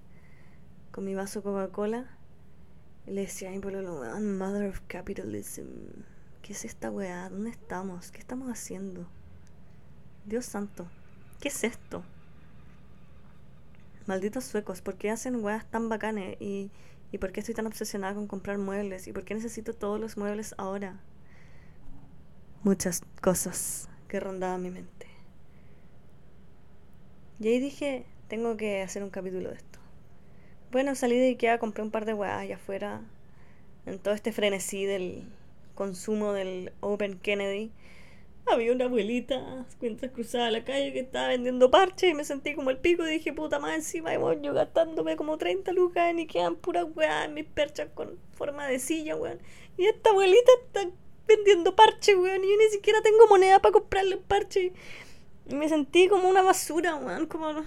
con 0.90 1.04
mi 1.04 1.14
vaso 1.14 1.42
Coca-Cola. 1.42 2.06
Le 3.06 3.22
decía, 3.22 3.50
ay, 3.50 3.58
por 3.58 3.72
lo 3.72 4.00
weón, 4.00 4.38
mother 4.38 4.70
of 4.70 4.80
capitalism. 4.88 5.66
¿Qué 6.40 6.54
es 6.54 6.64
esta 6.64 6.90
weá? 6.90 7.28
¿Dónde 7.28 7.50
estamos? 7.50 8.10
¿Qué 8.10 8.18
estamos 8.18 8.48
haciendo? 8.48 9.06
Dios 10.24 10.46
santo, 10.46 10.86
¿qué 11.40 11.48
es 11.48 11.64
esto? 11.64 12.02
Malditos 14.06 14.44
suecos, 14.44 14.80
¿por 14.80 14.96
qué 14.96 15.10
hacen 15.10 15.44
weas 15.44 15.70
tan 15.70 15.90
bacanes? 15.90 16.36
¿Y, 16.40 16.70
¿Y 17.12 17.18
por 17.18 17.32
qué 17.32 17.40
estoy 17.40 17.54
tan 17.54 17.66
obsesionada 17.66 18.14
con 18.14 18.26
comprar 18.26 18.56
muebles? 18.56 19.06
¿Y 19.06 19.12
por 19.12 19.24
qué 19.24 19.34
necesito 19.34 19.74
todos 19.74 20.00
los 20.00 20.16
muebles 20.16 20.54
ahora? 20.56 21.00
Muchas 22.62 23.02
cosas 23.20 23.88
que 24.08 24.20
rondaban 24.20 24.62
mi 24.62 24.70
mente. 24.70 25.06
Y 27.40 27.48
ahí 27.48 27.60
dije, 27.60 28.04
tengo 28.28 28.56
que 28.56 28.82
hacer 28.82 29.02
un 29.02 29.10
capítulo 29.10 29.50
de 29.50 29.56
esto. 29.56 29.78
Bueno, 30.72 30.94
salí 30.94 31.16
de 31.16 31.28
Ikea, 31.28 31.58
compré 31.58 31.82
un 31.82 31.90
par 31.90 32.04
de 32.04 32.14
weas 32.14 32.40
allá 32.40 32.56
afuera, 32.56 33.00
en 33.86 33.98
todo 33.98 34.12
este 34.12 34.32
frenesí 34.32 34.84
del 34.84 35.24
consumo 35.74 36.32
del 36.32 36.72
Open 36.80 37.18
Kennedy. 37.18 37.70
Había 38.46 38.72
una 38.72 38.86
abuelita, 38.86 39.66
cuentas 39.78 40.10
cruzada 40.10 40.50
la 40.50 40.64
calle, 40.64 40.92
que 40.92 41.00
estaba 41.00 41.28
vendiendo 41.28 41.70
parches 41.70 42.10
y 42.10 42.14
me 42.14 42.24
sentí 42.24 42.54
como 42.54 42.70
el 42.70 42.78
pico 42.78 43.06
y 43.06 43.12
dije, 43.12 43.32
puta 43.32 43.58
más 43.58 43.76
encima, 43.76 44.12
y 44.14 44.18
yo 44.42 44.52
gastándome 44.52 45.16
como 45.16 45.38
30 45.38 45.72
lucas 45.72 46.10
en 46.10 46.18
Ikea 46.18 46.46
en 46.46 46.56
pura 46.56 46.84
weá, 46.84 47.24
en 47.26 47.34
mis 47.34 47.44
perchas 47.44 47.88
con 47.94 48.18
forma 48.32 48.66
de 48.66 48.78
silla, 48.78 49.16
weón. 49.16 49.38
Y 49.76 49.84
esta 49.86 50.10
abuelita 50.10 50.50
está 50.66 50.90
vendiendo 51.28 51.76
parche, 51.76 52.16
weón. 52.16 52.42
Y 52.42 52.50
yo 52.50 52.56
ni 52.56 52.70
siquiera 52.70 53.00
tengo 53.02 53.28
moneda 53.28 53.60
para 53.60 53.72
comprarle 53.72 54.16
un 54.16 54.22
parche. 54.22 54.72
Me 55.46 55.68
sentí 55.68 56.08
como 56.08 56.28
una 56.28 56.42
basura, 56.42 56.96
weón. 56.96 57.26
Como 57.26 57.64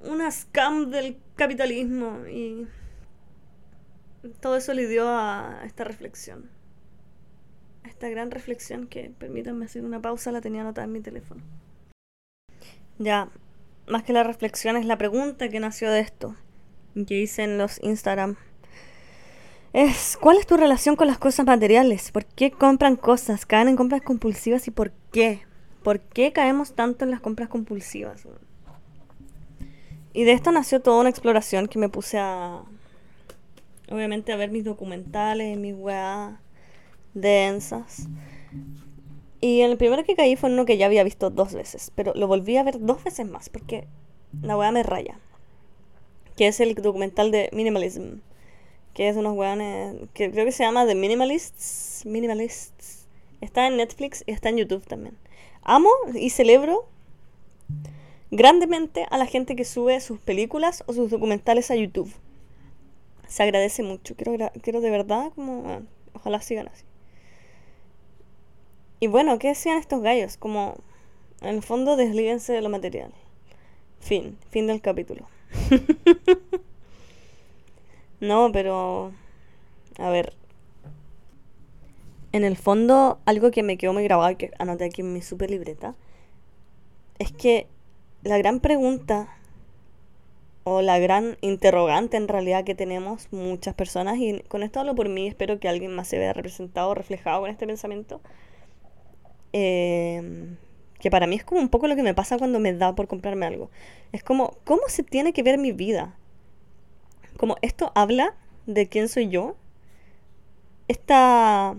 una 0.00 0.30
scam 0.30 0.90
del 0.90 1.18
capitalismo. 1.34 2.26
Y 2.26 2.66
todo 4.40 4.56
eso 4.56 4.72
le 4.72 4.88
dio 4.88 5.08
a 5.08 5.62
esta 5.64 5.84
reflexión. 5.84 6.50
A 7.84 7.88
esta 7.88 8.08
gran 8.08 8.30
reflexión 8.30 8.86
que, 8.86 9.10
permítanme 9.18 9.66
hacer 9.66 9.84
una 9.84 10.00
pausa, 10.00 10.32
la 10.32 10.40
tenía 10.40 10.62
anotada 10.62 10.86
en 10.86 10.92
mi 10.92 11.00
teléfono. 11.00 11.42
Ya, 12.98 13.28
más 13.86 14.02
que 14.02 14.12
la 14.12 14.22
reflexión 14.22 14.76
es 14.76 14.86
la 14.86 14.98
pregunta 14.98 15.48
que 15.48 15.60
nació 15.60 15.90
de 15.90 16.00
esto, 16.00 16.34
que 17.06 17.20
hice 17.20 17.44
en 17.44 17.58
los 17.58 17.82
Instagram. 17.82 18.36
Es, 19.76 20.16
¿cuál 20.18 20.38
es 20.38 20.46
tu 20.46 20.56
relación 20.56 20.96
con 20.96 21.06
las 21.06 21.18
cosas 21.18 21.44
materiales? 21.44 22.10
¿Por 22.10 22.24
qué 22.24 22.50
compran 22.50 22.96
cosas? 22.96 23.44
¿Caen 23.44 23.68
en 23.68 23.76
compras 23.76 24.00
compulsivas 24.00 24.66
y 24.68 24.70
por 24.70 24.90
qué? 25.12 25.42
¿Por 25.82 26.00
qué 26.00 26.32
caemos 26.32 26.72
tanto 26.72 27.04
en 27.04 27.10
las 27.10 27.20
compras 27.20 27.50
compulsivas? 27.50 28.22
Y 30.14 30.24
de 30.24 30.32
esto 30.32 30.50
nació 30.50 30.80
toda 30.80 31.00
una 31.00 31.10
exploración 31.10 31.68
que 31.68 31.78
me 31.78 31.90
puse 31.90 32.16
a, 32.16 32.62
obviamente, 33.90 34.32
a 34.32 34.36
ver 34.36 34.50
mis 34.50 34.64
documentales, 34.64 35.58
mis 35.58 35.74
weas 35.76 36.32
densas. 37.12 38.08
Y 39.42 39.60
el 39.60 39.76
primero 39.76 40.04
que 40.04 40.16
caí 40.16 40.36
fue 40.36 40.50
uno 40.50 40.64
que 40.64 40.78
ya 40.78 40.86
había 40.86 41.04
visto 41.04 41.28
dos 41.28 41.52
veces, 41.52 41.92
pero 41.94 42.14
lo 42.14 42.26
volví 42.28 42.56
a 42.56 42.62
ver 42.62 42.80
dos 42.80 43.04
veces 43.04 43.28
más 43.28 43.50
porque 43.50 43.86
la 44.40 44.56
weá 44.56 44.72
me 44.72 44.82
raya. 44.82 45.18
Que 46.34 46.46
es 46.46 46.60
el 46.60 46.74
documental 46.76 47.30
de 47.30 47.50
Minimalism, 47.52 48.20
que 48.96 49.10
es 49.10 49.16
unos 49.18 49.36
weones 49.36 49.94
que 50.14 50.30
creo 50.30 50.46
que 50.46 50.52
se 50.52 50.64
llama 50.64 50.86
The 50.86 50.94
Minimalists. 50.94 52.06
Minimalists. 52.06 53.06
Está 53.42 53.66
en 53.66 53.76
Netflix 53.76 54.24
y 54.26 54.32
está 54.32 54.48
en 54.48 54.56
YouTube 54.56 54.86
también. 54.86 55.18
Amo 55.60 55.90
y 56.14 56.30
celebro 56.30 56.88
grandemente 58.30 59.06
a 59.10 59.18
la 59.18 59.26
gente 59.26 59.54
que 59.54 59.66
sube 59.66 60.00
sus 60.00 60.18
películas 60.18 60.82
o 60.86 60.94
sus 60.94 61.10
documentales 61.10 61.70
a 61.70 61.76
YouTube. 61.76 62.10
Se 63.28 63.42
agradece 63.42 63.82
mucho. 63.82 64.16
Quiero, 64.16 64.50
quiero 64.62 64.80
de 64.80 64.88
verdad, 64.88 65.30
como, 65.34 65.82
ojalá 66.14 66.40
sigan 66.40 66.68
así. 66.68 66.86
Y 68.98 69.08
bueno, 69.08 69.38
¿qué 69.38 69.48
decían 69.48 69.76
estos 69.76 70.00
gallos? 70.00 70.38
Como, 70.38 70.74
en 71.42 71.56
el 71.56 71.62
fondo, 71.62 71.96
deslíguense 71.96 72.54
de 72.54 72.62
lo 72.62 72.70
material. 72.70 73.12
Fin, 74.00 74.38
fin 74.48 74.66
del 74.66 74.80
capítulo. 74.80 75.28
no, 78.26 78.50
pero... 78.52 79.12
A 79.98 80.10
ver. 80.10 80.34
En 82.32 82.44
el 82.44 82.56
fondo, 82.56 83.18
algo 83.24 83.50
que 83.50 83.62
me 83.62 83.78
quedó 83.78 83.92
muy 83.94 84.04
grabado 84.04 84.36
que 84.36 84.50
anoté 84.58 84.84
aquí 84.84 85.00
en 85.00 85.12
mi 85.12 85.22
super 85.22 85.50
libreta, 85.50 85.94
es 87.18 87.32
que 87.32 87.66
la 88.22 88.36
gran 88.36 88.60
pregunta 88.60 89.28
o 90.64 90.82
la 90.82 90.98
gran 90.98 91.38
interrogante 91.40 92.16
en 92.18 92.28
realidad 92.28 92.64
que 92.64 92.74
tenemos 92.74 93.28
muchas 93.32 93.74
personas, 93.74 94.18
y 94.18 94.40
con 94.48 94.62
esto 94.62 94.80
hablo 94.80 94.94
por 94.94 95.08
mí, 95.08 95.28
espero 95.28 95.60
que 95.60 95.68
alguien 95.68 95.94
más 95.94 96.08
se 96.08 96.18
vea 96.18 96.32
representado 96.34 96.90
o 96.90 96.94
reflejado 96.94 97.40
con 97.40 97.50
este 97.50 97.66
pensamiento, 97.66 98.20
Em, 99.58 100.56
que 101.00 101.10
para 101.10 101.26
mí 101.26 101.36
es 101.36 101.44
como 101.44 101.62
un 101.62 101.70
poco 101.70 101.86
lo 101.88 101.96
que 101.96 102.02
me 102.02 102.12
pasa 102.12 102.36
cuando 102.36 102.58
me 102.60 102.74
da 102.74 102.94
por 102.94 103.08
comprarme 103.08 103.46
algo. 103.46 103.70
Es 104.12 104.22
como, 104.22 104.54
¿cómo 104.64 104.82
se 104.88 105.02
tiene 105.02 105.32
que 105.32 105.42
ver 105.42 105.56
mi 105.58 105.72
vida? 105.72 106.14
Como 107.36 107.56
esto 107.62 107.92
habla 107.94 108.34
de 108.66 108.88
quién 108.88 109.08
soy 109.08 109.28
yo. 109.28 109.56
Esta, 110.88 111.76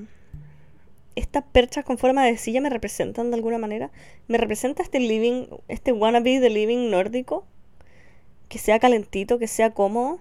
estas 1.16 1.44
perchas 1.52 1.86
con 1.86 1.98
forma 1.98 2.26
de 2.26 2.38
silla 2.38 2.62
me 2.62 2.70
representan 2.70 3.32
de 3.32 3.36
alguna 3.36 3.58
manera. 3.58 3.92
Me 4.28 4.38
representa 4.38 4.84
este 4.84 5.00
living, 5.00 5.48
este 5.68 5.92
wannabe 5.92 6.40
de 6.40 6.50
living 6.50 6.90
nórdico. 6.90 7.46
Que 8.50 8.60
sea 8.60 8.80
calentito, 8.80 9.40
que 9.40 9.48
sea 9.48 9.74
cómodo. 9.74 10.20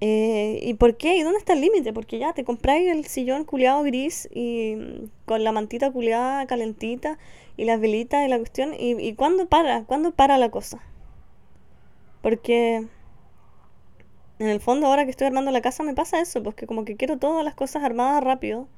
Eh, 0.00 0.60
¿Y 0.62 0.74
por 0.74 0.96
qué? 0.96 1.16
¿Y 1.16 1.22
dónde 1.22 1.38
está 1.38 1.54
el 1.54 1.60
límite? 1.60 1.92
Porque 1.92 2.18
ya 2.18 2.32
te 2.34 2.44
compráis 2.44 2.90
el 2.90 3.06
sillón 3.06 3.44
culeado 3.44 3.82
gris 3.84 4.28
y 4.32 4.76
mm, 4.76 5.10
con 5.24 5.44
la 5.44 5.52
mantita 5.52 5.90
culeada 5.90 6.46
calentita 6.46 7.18
y 7.56 7.64
las 7.64 7.80
velitas 7.80 8.24
y 8.26 8.28
la 8.28 8.38
cuestión. 8.38 8.74
¿Y, 8.74 9.00
y 9.00 9.14
cuándo 9.14 9.48
para? 9.48 9.84
¿Cuándo 9.84 10.12
para 10.12 10.36
la 10.38 10.50
cosa? 10.50 10.82
Porque 12.22 12.86
en 14.44 14.50
el 14.50 14.60
fondo 14.60 14.86
ahora 14.86 15.04
que 15.04 15.10
estoy 15.10 15.26
armando 15.26 15.50
la 15.50 15.62
casa 15.62 15.82
me 15.82 15.94
pasa 15.94 16.20
eso, 16.20 16.42
porque 16.42 16.66
como 16.66 16.84
que 16.84 16.96
quiero 16.96 17.18
todas 17.18 17.44
las 17.44 17.54
cosas 17.54 17.82
armadas 17.82 18.22
rápido. 18.22 18.68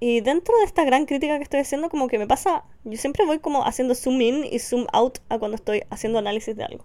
Y 0.00 0.20
dentro 0.20 0.56
de 0.58 0.64
esta 0.64 0.84
gran 0.84 1.06
crítica 1.06 1.36
que 1.36 1.42
estoy 1.42 1.60
haciendo, 1.60 1.90
como 1.90 2.08
que 2.08 2.18
me 2.18 2.26
pasa, 2.26 2.64
yo 2.84 2.96
siempre 2.96 3.26
voy 3.26 3.38
como 3.38 3.64
haciendo 3.66 3.94
zoom 3.94 4.20
in 4.20 4.44
y 4.44 4.58
zoom 4.58 4.86
out 4.92 5.18
a 5.28 5.38
cuando 5.38 5.56
estoy 5.56 5.82
haciendo 5.90 6.18
análisis 6.18 6.56
de 6.56 6.64
algo. 6.64 6.84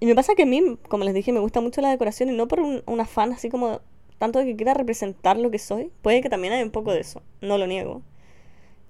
Y 0.00 0.06
me 0.06 0.16
pasa 0.16 0.34
que 0.34 0.42
a 0.42 0.46
mí, 0.46 0.76
como 0.88 1.04
les 1.04 1.14
dije, 1.14 1.32
me 1.32 1.38
gusta 1.38 1.60
mucho 1.60 1.80
la 1.80 1.90
decoración 1.90 2.28
y 2.30 2.32
no 2.36 2.48
por 2.48 2.58
un, 2.58 3.00
afán 3.00 3.32
así 3.32 3.48
como 3.48 3.80
tanto 4.18 4.40
de 4.40 4.46
que 4.46 4.56
quiera 4.56 4.74
representar 4.74 5.36
lo 5.36 5.50
que 5.52 5.60
soy. 5.60 5.92
Puede 6.02 6.20
que 6.20 6.28
también 6.28 6.52
haya 6.52 6.64
un 6.64 6.72
poco 6.72 6.92
de 6.92 7.00
eso, 7.00 7.22
no 7.40 7.56
lo 7.56 7.68
niego. 7.68 8.02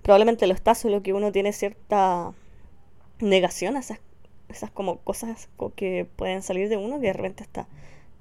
Probablemente 0.03 0.47
lo 0.47 0.55
está, 0.55 0.75
solo 0.75 1.03
que 1.03 1.13
uno 1.13 1.31
tiene 1.31 1.53
cierta 1.53 2.33
negación 3.21 3.77
a 3.77 3.81
esas, 3.81 4.01
esas 4.49 4.71
como 4.71 4.99
cosas 4.99 5.49
que 5.77 6.07
pueden 6.17 6.43
salir 6.43 6.69
de 6.69 6.77
uno 6.77 7.01
que 7.01 7.09
de 7.09 7.13
repente 7.13 7.43
está, 7.43 7.69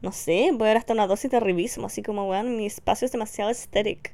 no 0.01 0.11
sé, 0.11 0.49
puede 0.57 0.71
haber 0.71 0.77
hasta 0.77 0.93
una 0.93 1.07
dosis 1.07 1.31
de 1.31 1.37
arribismo, 1.37 1.87
así 1.87 2.01
como, 2.01 2.29
weón, 2.29 2.57
mi 2.57 2.65
espacio 2.65 3.05
es 3.05 3.11
demasiado 3.11 3.51
estético. 3.51 4.11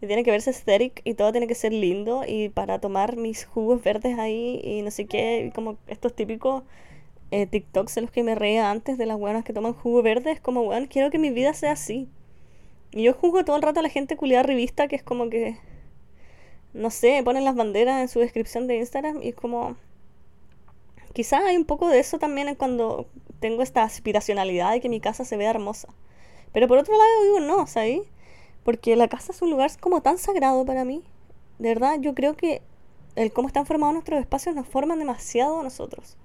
Y 0.00 0.06
tiene 0.06 0.24
que 0.24 0.30
verse 0.30 0.50
estético 0.50 1.02
y 1.04 1.14
todo 1.14 1.32
tiene 1.32 1.46
que 1.46 1.54
ser 1.54 1.72
lindo 1.72 2.24
y 2.26 2.48
para 2.50 2.80
tomar 2.80 3.16
mis 3.16 3.44
jugos 3.44 3.82
verdes 3.82 4.18
ahí 4.18 4.60
y 4.62 4.82
no 4.82 4.90
sé 4.90 5.06
qué, 5.06 5.50
como 5.54 5.76
estos 5.88 6.14
típicos 6.14 6.62
eh, 7.30 7.46
TikToks 7.46 7.96
en 7.98 8.04
los 8.04 8.10
que 8.10 8.22
me 8.22 8.34
reía 8.34 8.70
antes 8.70 8.96
de 8.96 9.06
las 9.06 9.18
buenas 9.18 9.44
que 9.44 9.52
toman 9.52 9.74
jugo 9.74 10.02
verde. 10.02 10.32
Es 10.32 10.40
como, 10.40 10.62
weón, 10.62 10.86
quiero 10.86 11.10
que 11.10 11.18
mi 11.18 11.30
vida 11.30 11.52
sea 11.54 11.72
así. 11.72 12.08
Y 12.92 13.04
yo 13.04 13.12
juzgo 13.14 13.44
todo 13.44 13.56
el 13.56 13.62
rato 13.62 13.80
a 13.80 13.82
la 13.82 13.88
gente 13.90 14.16
culiada 14.16 14.42
revista 14.42 14.88
que 14.88 14.96
es 14.96 15.02
como 15.02 15.28
que. 15.30 15.56
No 16.74 16.90
sé, 16.90 17.22
ponen 17.24 17.44
las 17.44 17.56
banderas 17.56 18.00
en 18.00 18.08
su 18.08 18.20
descripción 18.20 18.66
de 18.66 18.76
Instagram 18.76 19.22
y 19.22 19.28
es 19.30 19.34
como. 19.34 19.76
Quizás 21.18 21.42
hay 21.42 21.56
un 21.56 21.64
poco 21.64 21.88
de 21.88 21.98
eso 21.98 22.20
también 22.20 22.46
en 22.46 22.54
cuando 22.54 23.08
tengo 23.40 23.64
esta 23.64 23.82
aspiracionalidad 23.82 24.70
de 24.70 24.80
que 24.80 24.88
mi 24.88 25.00
casa 25.00 25.24
se 25.24 25.36
vea 25.36 25.50
hermosa. 25.50 25.88
Pero 26.52 26.68
por 26.68 26.78
otro 26.78 26.96
lado 26.96 27.24
digo, 27.24 27.40
no, 27.40 27.66
¿sabes? 27.66 28.02
Porque 28.62 28.94
la 28.94 29.08
casa 29.08 29.32
es 29.32 29.42
un 29.42 29.50
lugar 29.50 29.68
como 29.80 30.00
tan 30.00 30.18
sagrado 30.18 30.64
para 30.64 30.84
mí. 30.84 31.02
De 31.58 31.70
verdad, 31.70 31.96
yo 31.98 32.14
creo 32.14 32.36
que 32.36 32.62
el 33.16 33.32
cómo 33.32 33.48
están 33.48 33.66
formados 33.66 33.94
nuestros 33.94 34.20
espacios 34.20 34.54
nos 34.54 34.68
forman 34.68 35.00
demasiado 35.00 35.58
a 35.58 35.64
nosotros. 35.64 36.16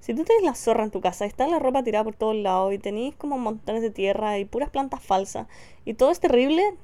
Si 0.00 0.14
tú 0.14 0.24
tienes 0.24 0.42
la 0.42 0.56
zorra 0.56 0.82
en 0.82 0.90
tu 0.90 1.00
casa, 1.00 1.26
está 1.26 1.46
la 1.46 1.60
ropa 1.60 1.84
tirada 1.84 2.02
por 2.02 2.16
todos 2.16 2.34
lados 2.34 2.72
y 2.72 2.78
tenéis 2.78 3.14
como 3.14 3.38
montones 3.38 3.82
de 3.82 3.90
tierra 3.90 4.36
y 4.40 4.46
puras 4.46 4.70
plantas 4.70 5.00
falsas 5.00 5.46
y 5.84 5.94
todo 5.94 6.10
es 6.10 6.18
terrible, 6.18 6.74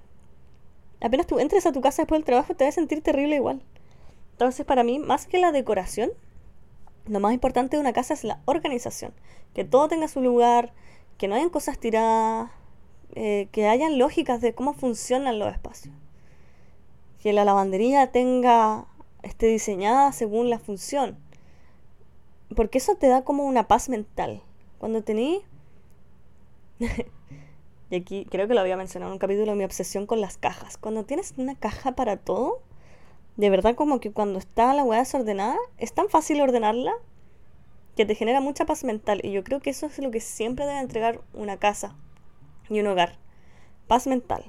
apenas 1.01 1.27
tú 1.27 1.41
entres 1.41 1.67
a 1.67 1.73
tu 1.73 1.81
casa 1.81 2.03
después 2.03 2.21
del 2.21 2.27
trabajo 2.27 2.55
te 2.55 2.63
vas 2.63 2.75
a 2.75 2.77
sentir 2.77 3.03
terrible 3.03 3.35
igual. 3.35 3.61
Entonces 4.31 4.65
para 4.65 4.85
mí, 4.85 5.01
más 5.01 5.27
que 5.27 5.39
la 5.39 5.51
decoración, 5.51 6.13
lo 7.07 7.21
más 7.21 7.33
importante 7.33 7.77
de 7.77 7.81
una 7.81 7.93
casa 7.93 8.15
es 8.15 8.25
la 8.25 8.41
organización. 8.45 9.13
Que 9.55 9.65
todo 9.65 9.89
tenga 9.89 10.09
su 10.09 10.21
lugar, 10.21 10.73
que 11.19 11.29
no 11.29 11.35
hayan 11.35 11.51
cosas 11.51 11.79
tiradas, 11.79 12.51
eh, 13.15 13.49
que 13.53 13.69
hayan 13.69 13.99
lógicas 13.99 14.41
de 14.41 14.55
cómo 14.55 14.75
funcionan 14.75 15.39
los 15.39 15.53
espacios. 15.53 15.95
Que 17.23 17.33
la 17.33 17.45
lavandería 17.45 18.13
tenga, 18.13 18.87
esté 19.23 19.47
diseñada 19.47 20.13
según 20.13 20.51
la 20.51 20.59
función 20.59 21.19
porque 22.55 22.79
eso 22.79 22.95
te 22.97 23.09
da 23.09 23.25
como 23.25 23.45
una 23.45 23.67
paz 23.67 23.89
mental. 23.89 24.43
Cuando 24.79 25.03
tení... 25.03 25.43
y 27.91 27.97
aquí 27.97 28.27
creo 28.31 28.47
que 28.47 28.55
lo 28.55 28.61
había 28.61 28.77
mencionado 28.77 29.11
en 29.11 29.15
un 29.15 29.19
capítulo 29.19 29.55
mi 29.55 29.65
obsesión 29.65 30.07
con 30.07 30.21
las 30.21 30.39
cajas. 30.39 30.77
Cuando 30.77 31.05
tienes 31.05 31.35
una 31.37 31.55
caja 31.57 31.93
para 31.93 32.19
todo, 32.19 32.61
de 33.37 33.51
verdad 33.51 33.75
como 33.75 34.01
que 34.01 34.13
cuando 34.13 34.39
está 34.39 34.75
la 34.75 34.85
hueá 34.85 35.01
desordenada, 35.01 35.57
es 35.79 35.93
tan 35.93 36.09
fácil 36.09 36.41
ordenarla 36.41 36.93
que 37.97 38.07
te 38.07 38.15
genera 38.15 38.41
mucha 38.41 38.67
paz 38.67 38.85
mental. 38.85 39.21
Y 39.23 39.33
yo 39.33 39.45
creo 39.45 39.61
que 39.61 39.71
eso 39.71 39.87
es 39.87 39.99
lo 39.99 40.11
que 40.11 40.21
siempre 40.21 40.67
debe 40.67 40.81
entregar 40.81 41.21
una 41.35 41.59
casa 41.59 41.97
y 42.69 42.81
un 42.81 42.87
hogar. 42.87 43.19
Paz 43.87 44.07
mental 44.07 44.45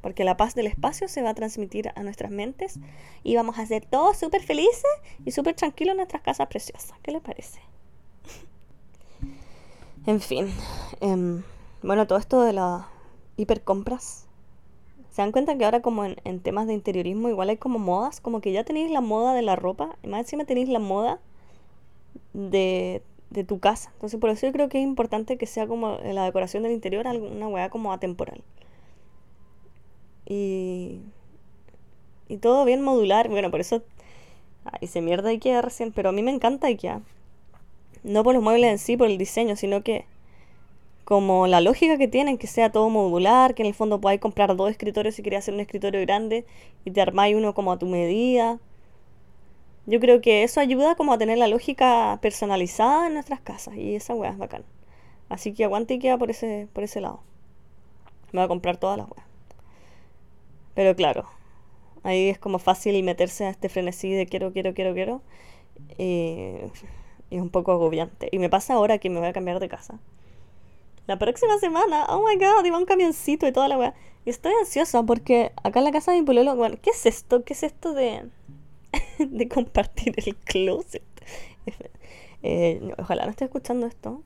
porque 0.00 0.24
la 0.24 0.36
paz 0.36 0.54
del 0.54 0.66
espacio 0.66 1.08
se 1.08 1.22
va 1.22 1.30
a 1.30 1.34
transmitir 1.34 1.90
a 1.94 2.02
nuestras 2.02 2.30
mentes 2.30 2.78
y 3.22 3.36
vamos 3.36 3.58
a 3.58 3.66
ser 3.66 3.84
todos 3.84 4.16
súper 4.16 4.42
felices 4.42 4.84
y 5.24 5.32
súper 5.32 5.54
tranquilos 5.54 5.92
en 5.92 5.98
nuestras 5.98 6.22
casas 6.22 6.46
preciosas. 6.46 6.94
¿Qué 7.02 7.12
les 7.12 7.22
parece? 7.22 7.60
en 10.06 10.20
fin, 10.20 10.52
em, 11.00 11.42
bueno, 11.82 12.06
todo 12.06 12.18
esto 12.18 12.42
de 12.42 12.52
las 12.52 12.84
hipercompras. 13.36 14.27
¿Se 15.10 15.22
dan 15.22 15.32
cuenta 15.32 15.56
que 15.56 15.64
ahora 15.64 15.80
como 15.82 16.04
en, 16.04 16.40
temas 16.40 16.66
de 16.66 16.74
interiorismo 16.74 17.28
igual 17.28 17.48
hay 17.48 17.56
como 17.56 17.78
modas? 17.78 18.20
Como 18.20 18.40
que 18.40 18.52
ya 18.52 18.64
tenéis 18.64 18.90
la 18.90 19.00
moda 19.00 19.34
de 19.34 19.42
la 19.42 19.56
ropa 19.56 19.96
y 20.02 20.08
más 20.08 20.20
encima 20.20 20.44
tenéis 20.44 20.68
la 20.68 20.78
moda 20.78 21.18
de, 22.34 23.02
de 23.30 23.44
tu 23.44 23.58
casa. 23.58 23.90
Entonces 23.94 24.20
por 24.20 24.30
eso 24.30 24.46
yo 24.46 24.52
creo 24.52 24.68
que 24.68 24.78
es 24.78 24.84
importante 24.84 25.36
que 25.38 25.46
sea 25.46 25.66
como 25.66 25.98
la 26.04 26.24
decoración 26.24 26.62
del 26.62 26.72
interior 26.72 27.06
una 27.06 27.48
hueá 27.48 27.70
como 27.70 27.92
atemporal 27.92 28.42
Y, 30.26 31.00
y 32.28 32.36
todo 32.38 32.64
bien 32.64 32.82
modular. 32.82 33.28
Bueno, 33.28 33.50
por 33.50 33.60
eso 33.60 33.82
hice 34.80 35.00
mierda 35.00 35.30
Ikea 35.30 35.62
recién, 35.62 35.92
pero 35.92 36.10
a 36.10 36.12
mí 36.12 36.22
me 36.22 36.30
encanta 36.30 36.68
Ikea. 36.68 37.00
No 38.04 38.22
por 38.24 38.34
los 38.34 38.42
muebles 38.42 38.70
en 38.70 38.78
sí, 38.78 38.96
por 38.96 39.08
el 39.08 39.18
diseño, 39.18 39.56
sino 39.56 39.82
que 39.82 40.06
como 41.08 41.46
la 41.46 41.62
lógica 41.62 41.96
que 41.96 42.06
tienen, 42.06 42.36
que 42.36 42.46
sea 42.46 42.70
todo 42.70 42.90
modular, 42.90 43.54
que 43.54 43.62
en 43.62 43.68
el 43.68 43.72
fondo 43.74 43.98
podáis 43.98 44.20
comprar 44.20 44.54
dos 44.56 44.70
escritorios 44.70 45.14
si 45.14 45.22
queréis 45.22 45.44
hacer 45.44 45.54
un 45.54 45.60
escritorio 45.60 46.02
grande 46.02 46.44
y 46.84 46.90
te 46.90 47.00
armáis 47.00 47.34
uno 47.34 47.54
como 47.54 47.72
a 47.72 47.78
tu 47.78 47.86
medida. 47.86 48.60
Yo 49.86 50.00
creo 50.00 50.20
que 50.20 50.42
eso 50.42 50.60
ayuda 50.60 50.96
como 50.96 51.14
a 51.14 51.18
tener 51.18 51.38
la 51.38 51.48
lógica 51.48 52.18
personalizada 52.20 53.06
en 53.06 53.14
nuestras 53.14 53.40
casas 53.40 53.74
y 53.76 53.94
esa 53.94 54.14
weá 54.14 54.32
es 54.32 54.36
bacán. 54.36 54.64
Así 55.30 55.54
que 55.54 55.64
aguante 55.64 55.94
Ikea 55.94 56.18
por 56.18 56.30
ese, 56.30 56.68
por 56.74 56.84
ese 56.84 57.00
lado. 57.00 57.22
Me 58.32 58.40
voy 58.40 58.44
a 58.44 58.48
comprar 58.48 58.76
todas 58.76 58.98
las 58.98 59.10
weas. 59.10 59.26
Pero 60.74 60.94
claro, 60.94 61.24
ahí 62.02 62.28
es 62.28 62.38
como 62.38 62.58
fácil 62.58 63.02
meterse 63.02 63.46
a 63.46 63.48
este 63.48 63.70
frenesí 63.70 64.12
de 64.12 64.26
quiero, 64.26 64.52
quiero, 64.52 64.74
quiero, 64.74 64.92
quiero. 64.92 65.22
Eh, 65.96 66.68
y 67.30 67.36
es 67.36 67.40
un 67.40 67.48
poco 67.48 67.72
agobiante. 67.72 68.28
Y 68.30 68.38
me 68.38 68.50
pasa 68.50 68.74
ahora 68.74 68.98
que 68.98 69.08
me 69.08 69.20
voy 69.20 69.28
a 69.28 69.32
cambiar 69.32 69.58
de 69.58 69.70
casa. 69.70 69.98
La 71.08 71.18
próxima 71.18 71.56
semana, 71.56 72.04
oh 72.10 72.22
my 72.22 72.36
god, 72.36 72.62
iba 72.66 72.76
un 72.76 72.84
camioncito 72.84 73.48
y 73.48 73.52
toda 73.52 73.66
la 73.66 73.78
weá. 73.78 73.94
Y 74.26 74.30
estoy 74.30 74.52
ansiosa 74.60 75.02
porque 75.02 75.52
acá 75.64 75.78
en 75.78 75.86
la 75.86 75.90
casa 75.90 76.12
de 76.12 76.20
mi 76.20 76.26
pololo, 76.26 76.54
bueno, 76.54 76.76
¿qué 76.82 76.90
es 76.90 77.06
esto? 77.06 77.44
¿Qué 77.44 77.54
es 77.54 77.62
esto 77.62 77.94
de, 77.94 78.28
de 79.18 79.48
compartir 79.48 80.14
el 80.16 80.36
closet? 80.36 81.02
Eh, 82.44 82.92
ojalá 82.98 83.24
no 83.24 83.30
esté 83.30 83.46
escuchando 83.46 83.88
esto. 83.88 84.22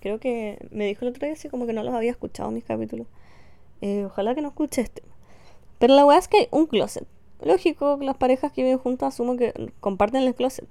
Creo 0.00 0.20
que 0.20 0.58
me 0.70 0.86
dijo 0.86 1.06
el 1.06 1.12
otro 1.12 1.24
día 1.24 1.32
así 1.32 1.48
como 1.48 1.66
que 1.66 1.72
no 1.72 1.82
los 1.82 1.94
había 1.94 2.10
escuchado 2.10 2.50
mis 2.50 2.64
capítulos. 2.64 3.06
Eh, 3.80 4.04
ojalá 4.04 4.34
que 4.34 4.42
no 4.42 4.48
escuche 4.48 4.82
este. 4.82 5.02
Pero 5.78 5.94
la 5.94 6.04
weá 6.04 6.18
es 6.18 6.28
que 6.28 6.36
hay 6.36 6.48
un 6.50 6.66
closet. 6.66 7.06
Lógico, 7.40 7.96
las 8.02 8.18
parejas 8.18 8.52
que 8.52 8.62
viven 8.62 8.76
juntas 8.76 9.14
asumo 9.14 9.38
que 9.38 9.54
comparten 9.80 10.24
el 10.24 10.34
closet. 10.34 10.68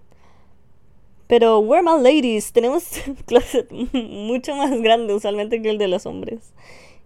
Pero 1.27 1.59
we're 1.59 1.81
my 1.81 2.01
ladies, 2.01 2.51
tenemos 2.51 2.83
closet 3.25 3.71
mucho 3.71 4.55
más 4.55 4.79
grande 4.81 5.13
usualmente 5.13 5.61
que 5.61 5.71
el 5.71 5.77
de 5.77 5.87
los 5.87 6.05
hombres. 6.05 6.53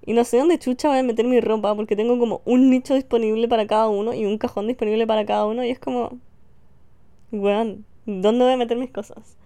Y 0.05 0.13
no 0.13 0.23
sé 0.25 0.37
dónde 0.37 0.59
chucha 0.59 0.89
voy 0.89 0.97
a 0.97 1.03
meter 1.03 1.25
mi 1.25 1.39
ropa 1.39 1.75
porque 1.75 1.95
tengo 1.95 2.19
como 2.19 2.41
un 2.45 2.69
nicho 2.69 2.95
disponible 2.95 3.47
para 3.47 3.67
cada 3.67 3.87
uno 3.87 4.13
y 4.13 4.25
un 4.25 4.37
cajón 4.37 4.67
disponible 4.67 5.07
para 5.07 5.25
cada 5.25 5.45
uno 5.45 5.63
y 5.63 5.69
es 5.69 5.79
como... 5.79 6.17
Weón, 7.31 7.85
¿dónde 8.05 8.43
voy 8.43 8.53
a 8.53 8.57
meter 8.57 8.77
mis 8.77 8.91
cosas? 8.91 9.37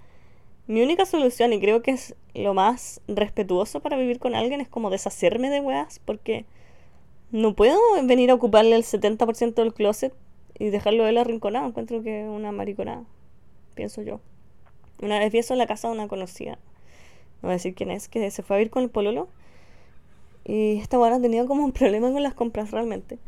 Mi 0.67 0.81
única 0.81 1.05
solución, 1.05 1.51
y 1.51 1.59
creo 1.59 1.81
que 1.81 1.91
es 1.91 2.15
lo 2.33 2.53
más 2.53 3.01
respetuoso 3.07 3.81
para 3.81 3.97
vivir 3.97 4.19
con 4.19 4.33
alguien, 4.33 4.61
es 4.61 4.69
como 4.69 4.89
deshacerme 4.89 5.49
de 5.49 5.59
weas, 5.59 5.99
porque 5.99 6.45
no 7.31 7.53
puedo 7.55 7.77
venir 8.05 8.31
a 8.31 8.35
ocuparle 8.35 8.75
el 8.75 8.83
70% 8.83 9.55
del 9.55 9.73
closet 9.73 10.13
y 10.57 10.69
dejarlo 10.69 11.05
él 11.07 11.17
arrinconado. 11.17 11.67
Encuentro 11.67 12.01
que 12.01 12.21
es 12.21 12.29
una 12.29 12.53
mariconada, 12.53 13.03
pienso 13.75 14.01
yo. 14.01 14.21
Una 15.03 15.19
vez 15.19 15.31
vi 15.31 15.39
eso 15.39 15.53
en 15.53 15.59
la 15.59 15.67
casa 15.67 15.89
de 15.89 15.93
una 15.93 16.07
conocida. 16.07 16.53
No 17.41 17.47
voy 17.47 17.51
a 17.51 17.53
decir 17.53 17.75
quién 17.75 17.91
es, 17.91 18.07
que 18.07 18.31
se 18.31 18.41
fue 18.41 18.55
a 18.55 18.59
vivir 18.59 18.71
con 18.71 18.83
el 18.83 18.89
pololo. 18.89 19.27
Y 20.45 20.79
esta 20.79 20.97
buena 20.97 21.21
tenía 21.21 21.45
como 21.45 21.63
un 21.63 21.71
problema 21.73 22.11
con 22.11 22.23
las 22.23 22.33
compras 22.33 22.71
realmente. 22.71 23.19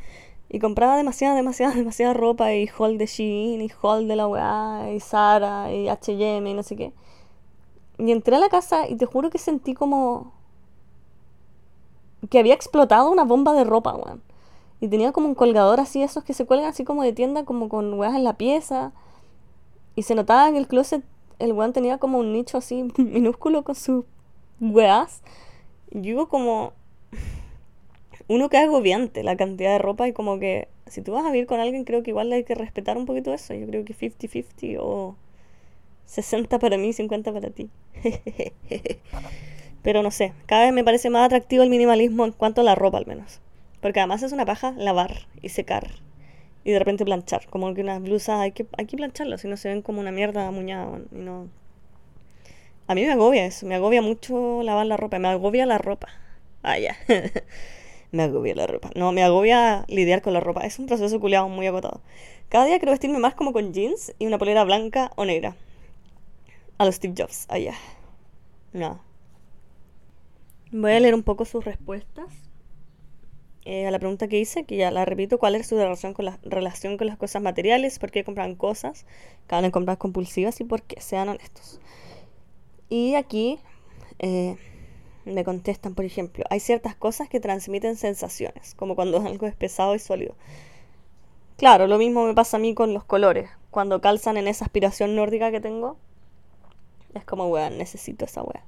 Y 0.50 0.60
compraba 0.60 0.96
demasiada, 0.96 1.36
demasiada, 1.36 1.74
demasiada 1.76 2.14
ropa 2.14 2.54
y 2.54 2.70
haul 2.78 2.98
de 2.98 3.08
Shein 3.08 3.62
y 3.62 3.70
haul 3.82 4.08
de 4.08 4.16
la 4.16 4.28
weá 4.28 4.92
y 4.94 5.00
Sara 5.02 5.74
y 5.74 5.90
H&M 5.90 6.50
y 6.50 6.54
no 6.54 6.64
sé 6.64 6.76
qué. 6.78 6.94
Y 7.98 8.12
entré 8.12 8.36
a 8.36 8.40
la 8.40 8.50
casa 8.50 8.88
y 8.88 8.96
te 8.96 9.06
juro 9.06 9.30
que 9.30 9.38
sentí 9.38 9.74
como 9.74 10.34
que 12.30 12.40
había 12.40 12.54
explotado 12.54 13.12
una 13.12 13.24
bomba 13.24 13.54
de 13.54 13.64
ropa, 13.64 13.96
weón. 13.96 14.22
Y 14.82 14.88
tenía 14.88 15.12
como 15.12 15.28
un 15.28 15.36
colgador 15.36 15.80
así, 15.80 16.02
esos 16.04 16.24
que 16.24 16.34
se 16.34 16.46
cuelgan 16.46 16.70
así 16.70 16.84
como 16.84 17.04
de 17.04 17.14
tienda, 17.14 17.46
como 17.46 17.70
con 17.70 17.94
weas 17.94 18.16
en 18.16 18.24
la 18.24 18.38
pieza. 18.38 18.92
Y 19.96 20.04
se 20.04 20.16
notaba 20.16 20.50
en 20.50 20.56
el 20.58 20.68
closet 20.68 21.04
el 21.40 21.54
weón 21.54 21.74
tenía 21.74 21.98
como 21.98 22.20
un 22.20 22.34
nicho 22.34 22.58
así 22.58 22.88
minúsculo 22.98 23.64
con 23.64 23.76
sus 23.76 24.06
weas. 24.60 25.22
Y 25.92 26.00
digo 26.00 26.28
como... 26.28 26.74
Uno 28.28 28.50
que 28.50 28.58
es 28.58 28.64
agobiante 28.64 29.24
la 29.24 29.38
cantidad 29.38 29.74
de 29.74 29.78
ropa 29.78 30.08
y 30.08 30.14
como 30.14 30.40
que 30.40 30.68
si 30.88 31.02
tú 31.02 31.12
vas 31.12 31.26
a 31.26 31.32
vivir 31.32 31.46
con 31.46 31.60
alguien 31.60 31.84
creo 31.84 32.02
que 32.02 32.10
igual 32.10 32.32
hay 32.32 32.44
que 32.44 32.56
respetar 32.56 32.98
un 32.98 33.06
poquito 33.06 33.34
eso. 33.34 33.54
Yo 33.54 33.68
creo 33.68 33.86
que 33.86 33.94
50-50 33.94 34.78
o 34.82 35.16
60 36.06 36.58
para 36.60 36.78
mí, 36.78 36.94
50 36.94 37.32
para 37.32 37.50
ti. 37.52 37.70
Pero 39.84 40.02
no 40.02 40.10
sé, 40.10 40.34
cada 40.48 40.66
vez 40.66 40.74
me 40.74 40.84
parece 40.84 41.12
más 41.12 41.26
atractivo 41.26 41.62
el 41.62 41.70
minimalismo 41.70 42.26
en 42.26 42.32
cuanto 42.32 42.62
a 42.62 42.64
la 42.64 42.74
ropa 42.74 42.98
al 42.98 43.06
menos. 43.06 43.42
Porque 43.82 44.00
además 44.00 44.24
es 44.24 44.32
una 44.32 44.46
paja 44.46 44.74
lavar 44.78 45.28
y 45.44 45.50
secar 45.50 45.90
y 46.66 46.72
de 46.72 46.80
repente 46.80 47.06
planchar. 47.06 47.48
Como 47.48 47.74
que 47.74 47.82
unas 47.82 48.02
blusas 48.02 48.40
hay 48.42 48.52
que, 48.52 48.66
hay 48.78 48.88
que 48.88 48.98
plancharlas, 48.98 49.40
si 49.40 49.48
no 49.48 49.56
se 49.56 49.70
ven 49.70 49.82
como 49.82 50.02
una 50.02 50.12
mierda 50.12 50.52
muñada. 50.52 51.00
Y 51.14 51.20
no... 51.20 51.48
A 52.88 52.96
mí 52.96 53.04
me 53.06 53.12
agobia 53.12 53.46
eso, 53.46 53.66
me 53.66 53.76
agobia 53.76 54.02
mucho 54.02 54.62
lavar 54.64 54.86
la 54.88 54.98
ropa, 54.98 55.20
me 55.20 55.30
agobia 55.30 55.66
la 55.66 55.78
ropa. 55.78 56.10
Ah, 56.64 56.78
ya. 56.80 56.98
me 58.12 58.24
agobia 58.24 58.56
la 58.56 58.68
ropa. 58.68 58.90
No, 58.96 59.12
me 59.12 59.24
agobia 59.24 59.86
lidiar 59.88 60.22
con 60.24 60.34
la 60.34 60.40
ropa. 60.40 60.62
Es 60.62 60.80
un 60.80 60.88
proceso 60.88 61.20
culiado 61.20 61.48
muy 61.48 61.68
agotado. 61.68 62.02
Cada 62.50 62.66
día 62.66 62.80
quiero 62.80 62.92
vestirme 62.92 63.20
más 63.20 63.36
como 63.36 63.54
con 63.54 63.72
jeans 63.72 64.14
y 64.18 64.26
una 64.26 64.40
polera 64.40 64.64
blanca 64.64 65.12
o 65.16 65.26
negra. 65.26 65.56
A 66.80 66.86
los 66.86 66.96
Steve 66.96 67.14
Jobs, 67.16 67.46
allá. 67.48 67.74
Ah, 67.74 67.98
no. 68.74 69.00
Voy 70.72 70.92
a 70.92 71.00
leer 71.00 71.14
un 71.14 71.24
poco 71.24 71.46
sus 71.46 71.64
respuestas. 71.64 72.26
Eh, 73.66 73.88
a 73.88 73.92
la 73.92 73.98
pregunta 73.98 74.28
que 74.28 74.38
hice, 74.38 74.64
que 74.64 74.78
ya 74.78 74.92
la 74.92 75.06
repito, 75.06 75.40
¿cuál 75.40 75.56
es 75.56 75.68
su 75.68 75.76
relación 75.76 76.14
con 76.14 77.08
las 77.08 77.18
cosas 77.18 77.42
materiales? 77.42 77.98
¿Por 77.98 78.12
qué 78.12 78.24
compran 78.24 78.54
cosas? 78.56 79.08
¿Caben 79.48 79.66
en 79.66 79.72
compras 79.72 79.98
compulsivas? 79.98 80.62
¿Y 80.62 80.66
por 80.66 80.84
qué? 80.84 81.02
Sean 81.02 81.30
honestos. 81.30 81.80
Y 82.90 83.16
aquí 83.16 83.60
eh, 84.20 84.56
me 85.26 85.44
contestan, 85.44 85.96
por 85.96 86.06
ejemplo, 86.06 86.46
hay 86.52 86.60
ciertas 86.60 86.96
cosas 86.96 87.28
que 87.28 87.40
transmiten 87.40 87.96
sensaciones, 87.96 88.76
como 88.76 88.96
cuando 88.96 89.20
algo 89.26 89.48
es 89.48 89.56
pesado 89.56 89.96
y 89.96 90.00
sólido. 90.00 90.36
Claro, 91.58 91.88
lo 91.88 91.98
mismo 91.98 92.26
me 92.26 92.36
pasa 92.36 92.58
a 92.58 92.60
mí 92.60 92.76
con 92.76 92.94
los 92.94 93.04
colores. 93.04 93.50
Cuando 93.72 94.00
calzan 94.00 94.38
en 94.38 94.48
esa 94.48 94.66
aspiración 94.66 95.16
nórdica 95.16 95.50
que 95.50 95.60
tengo, 95.60 95.98
es 97.16 97.26
como, 97.26 97.48
weón, 97.48 97.80
necesito 97.80 98.26
esa 98.26 98.44
weá. 98.44 98.64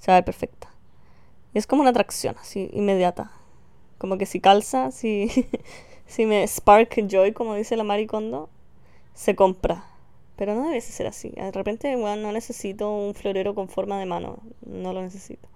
Se 0.00 0.10
va 0.10 0.16
a 0.16 0.20
ver 0.20 0.24
perfecta. 0.24 0.68
Es 1.54 1.66
como 1.68 1.82
una 1.82 1.90
atracción, 1.90 2.34
así, 2.40 2.70
inmediata. 2.72 3.30
Como 3.98 4.18
que 4.18 4.26
si 4.26 4.40
calza, 4.40 4.90
si, 4.90 5.30
si 6.06 6.26
me 6.26 6.46
spark 6.46 7.06
joy, 7.08 7.32
como 7.32 7.54
dice 7.54 7.76
la 7.76 7.84
maricondo, 7.84 8.48
se 9.14 9.34
compra. 9.36 9.84
Pero 10.36 10.54
no 10.54 10.64
debe 10.68 10.80
ser 10.80 11.06
así. 11.06 11.30
De 11.30 11.50
repente, 11.52 11.96
bueno, 11.96 12.22
no 12.22 12.32
necesito 12.32 12.90
un 12.90 13.14
florero 13.14 13.54
con 13.54 13.68
forma 13.68 13.98
de 13.98 14.06
mano. 14.06 14.38
No 14.66 14.92
lo 14.92 15.02
necesito. 15.02 15.48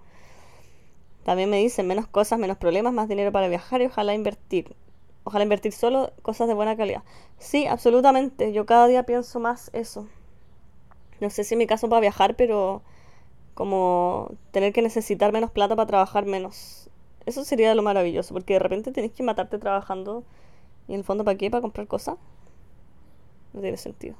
También 1.23 1.49
me 1.49 1.57
dicen 1.57 1.87
menos 1.87 2.07
cosas, 2.07 2.39
menos 2.39 2.57
problemas, 2.57 2.93
más 2.93 3.07
dinero 3.07 3.31
para 3.31 3.47
viajar 3.47 3.81
y 3.81 3.85
ojalá 3.85 4.15
invertir. 4.15 4.75
Ojalá 5.23 5.43
invertir 5.43 5.71
solo 5.71 6.11
cosas 6.23 6.47
de 6.47 6.55
buena 6.55 6.75
calidad. 6.75 7.03
Sí, 7.37 7.67
absolutamente. 7.67 8.53
Yo 8.53 8.65
cada 8.65 8.87
día 8.87 9.03
pienso 9.03 9.39
más 9.39 9.69
eso. 9.73 10.07
No 11.19 11.29
sé 11.29 11.43
si 11.43 11.53
en 11.53 11.59
mi 11.59 11.67
caso 11.67 11.87
para 11.89 12.01
viajar, 12.01 12.35
pero 12.35 12.81
como 13.53 14.31
tener 14.51 14.73
que 14.73 14.81
necesitar 14.81 15.31
menos 15.31 15.51
plata 15.51 15.75
para 15.75 15.87
trabajar 15.87 16.25
menos. 16.25 16.80
Eso 17.25 17.45
sería 17.45 17.75
lo 17.75 17.83
maravilloso, 17.83 18.33
porque 18.33 18.53
de 18.53 18.59
repente 18.59 18.91
tienes 18.91 19.11
que 19.13 19.23
matarte 19.23 19.57
trabajando 19.59 20.23
y 20.87 20.93
en 20.93 20.99
el 20.99 21.05
fondo 21.05 21.23
¿para 21.25 21.37
qué? 21.37 21.51
¿Para 21.51 21.61
comprar 21.61 21.87
cosas? 21.87 22.17
No 23.53 23.61
tiene 23.61 23.77
sentido. 23.77 24.15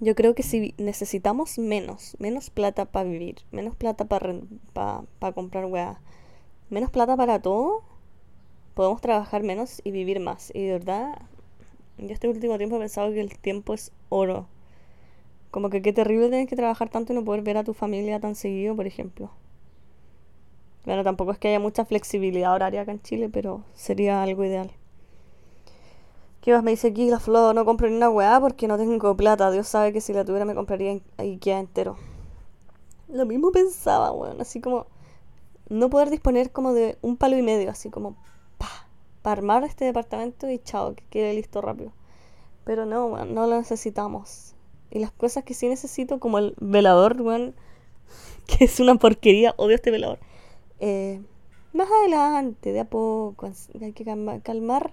Yo 0.00 0.14
creo 0.14 0.34
que 0.34 0.42
si 0.42 0.74
necesitamos 0.78 1.58
menos, 1.58 2.16
menos 2.18 2.50
plata 2.50 2.86
para 2.86 3.08
vivir, 3.08 3.36
menos 3.52 3.76
plata 3.76 4.04
para 4.06 4.34
para 5.18 5.32
comprar 5.32 5.66
weá, 5.66 6.00
menos 6.70 6.90
plata 6.90 7.16
para 7.16 7.40
todo, 7.40 7.82
podemos 8.74 9.00
trabajar 9.00 9.42
menos 9.44 9.80
y 9.84 9.92
vivir 9.92 10.20
más. 10.20 10.50
Y 10.54 10.66
de 10.66 10.72
verdad, 10.74 11.22
yo 11.98 12.08
este 12.14 12.28
último 12.28 12.58
tiempo 12.58 12.76
he 12.76 12.80
pensado 12.80 13.12
que 13.12 13.20
el 13.20 13.38
tiempo 13.38 13.74
es 13.74 13.92
oro. 14.10 14.48
Como 15.52 15.70
que 15.70 15.82
qué 15.82 15.92
terrible 15.92 16.30
tener 16.30 16.48
que 16.48 16.56
trabajar 16.56 16.88
tanto 16.90 17.12
y 17.12 17.16
no 17.16 17.24
poder 17.24 17.42
ver 17.42 17.56
a 17.58 17.64
tu 17.64 17.74
familia 17.74 18.18
tan 18.20 18.34
seguido, 18.34 18.74
por 18.74 18.86
ejemplo. 18.88 19.30
Bueno, 20.84 21.04
tampoco 21.04 21.32
es 21.32 21.38
que 21.38 21.48
haya 21.48 21.60
mucha 21.60 21.84
flexibilidad 21.84 22.52
horaria 22.54 22.82
acá 22.82 22.92
en 22.92 23.02
Chile, 23.02 23.28
pero 23.28 23.62
sería 23.74 24.22
algo 24.22 24.44
ideal. 24.44 24.72
¿Qué 26.42 26.52
más 26.52 26.64
me 26.64 26.72
dice 26.72 26.88
aquí 26.88 27.08
la 27.08 27.20
flor? 27.20 27.54
No 27.54 27.64
compro 27.64 27.88
ni 27.88 27.94
una 27.94 28.10
weá 28.10 28.40
porque 28.40 28.66
no 28.66 28.76
tengo 28.76 29.16
plata. 29.16 29.52
Dios 29.52 29.68
sabe 29.68 29.92
que 29.92 30.00
si 30.00 30.12
la 30.12 30.24
tuviera 30.24 30.44
me 30.44 30.56
compraría 30.56 30.98
Ikea 31.18 31.60
entero. 31.60 31.96
Lo 33.08 33.26
mismo 33.26 33.52
pensaba, 33.52 34.10
weón. 34.10 34.40
Así 34.40 34.60
como 34.60 34.86
no 35.68 35.88
poder 35.88 36.10
disponer 36.10 36.50
como 36.50 36.72
de 36.72 36.98
un 37.00 37.16
palo 37.16 37.38
y 37.38 37.42
medio, 37.42 37.70
así 37.70 37.90
como 37.90 38.16
pa, 38.58 38.88
para 39.22 39.34
armar 39.38 39.62
este 39.62 39.84
departamento 39.84 40.50
y 40.50 40.58
chao, 40.58 40.96
que 40.96 41.04
quede 41.10 41.32
listo 41.32 41.60
rápido. 41.60 41.92
Pero 42.64 42.86
no, 42.86 43.06
weón, 43.06 43.34
no 43.34 43.46
lo 43.46 43.58
necesitamos. 43.58 44.56
Y 44.90 44.98
las 44.98 45.12
cosas 45.12 45.44
que 45.44 45.54
sí 45.54 45.68
necesito, 45.68 46.18
como 46.18 46.38
el 46.38 46.54
velador, 46.60 47.22
weón, 47.22 47.54
que 48.48 48.64
es 48.64 48.80
una 48.80 48.96
porquería, 48.96 49.54
odio 49.58 49.76
este 49.76 49.92
velador. 49.92 50.18
Eh, 50.82 51.22
Más 51.72 51.88
adelante, 51.90 52.72
de 52.72 52.80
a 52.80 52.84
poco, 52.84 53.50
hay 53.80 53.92
que 53.94 54.04
calmar 54.04 54.92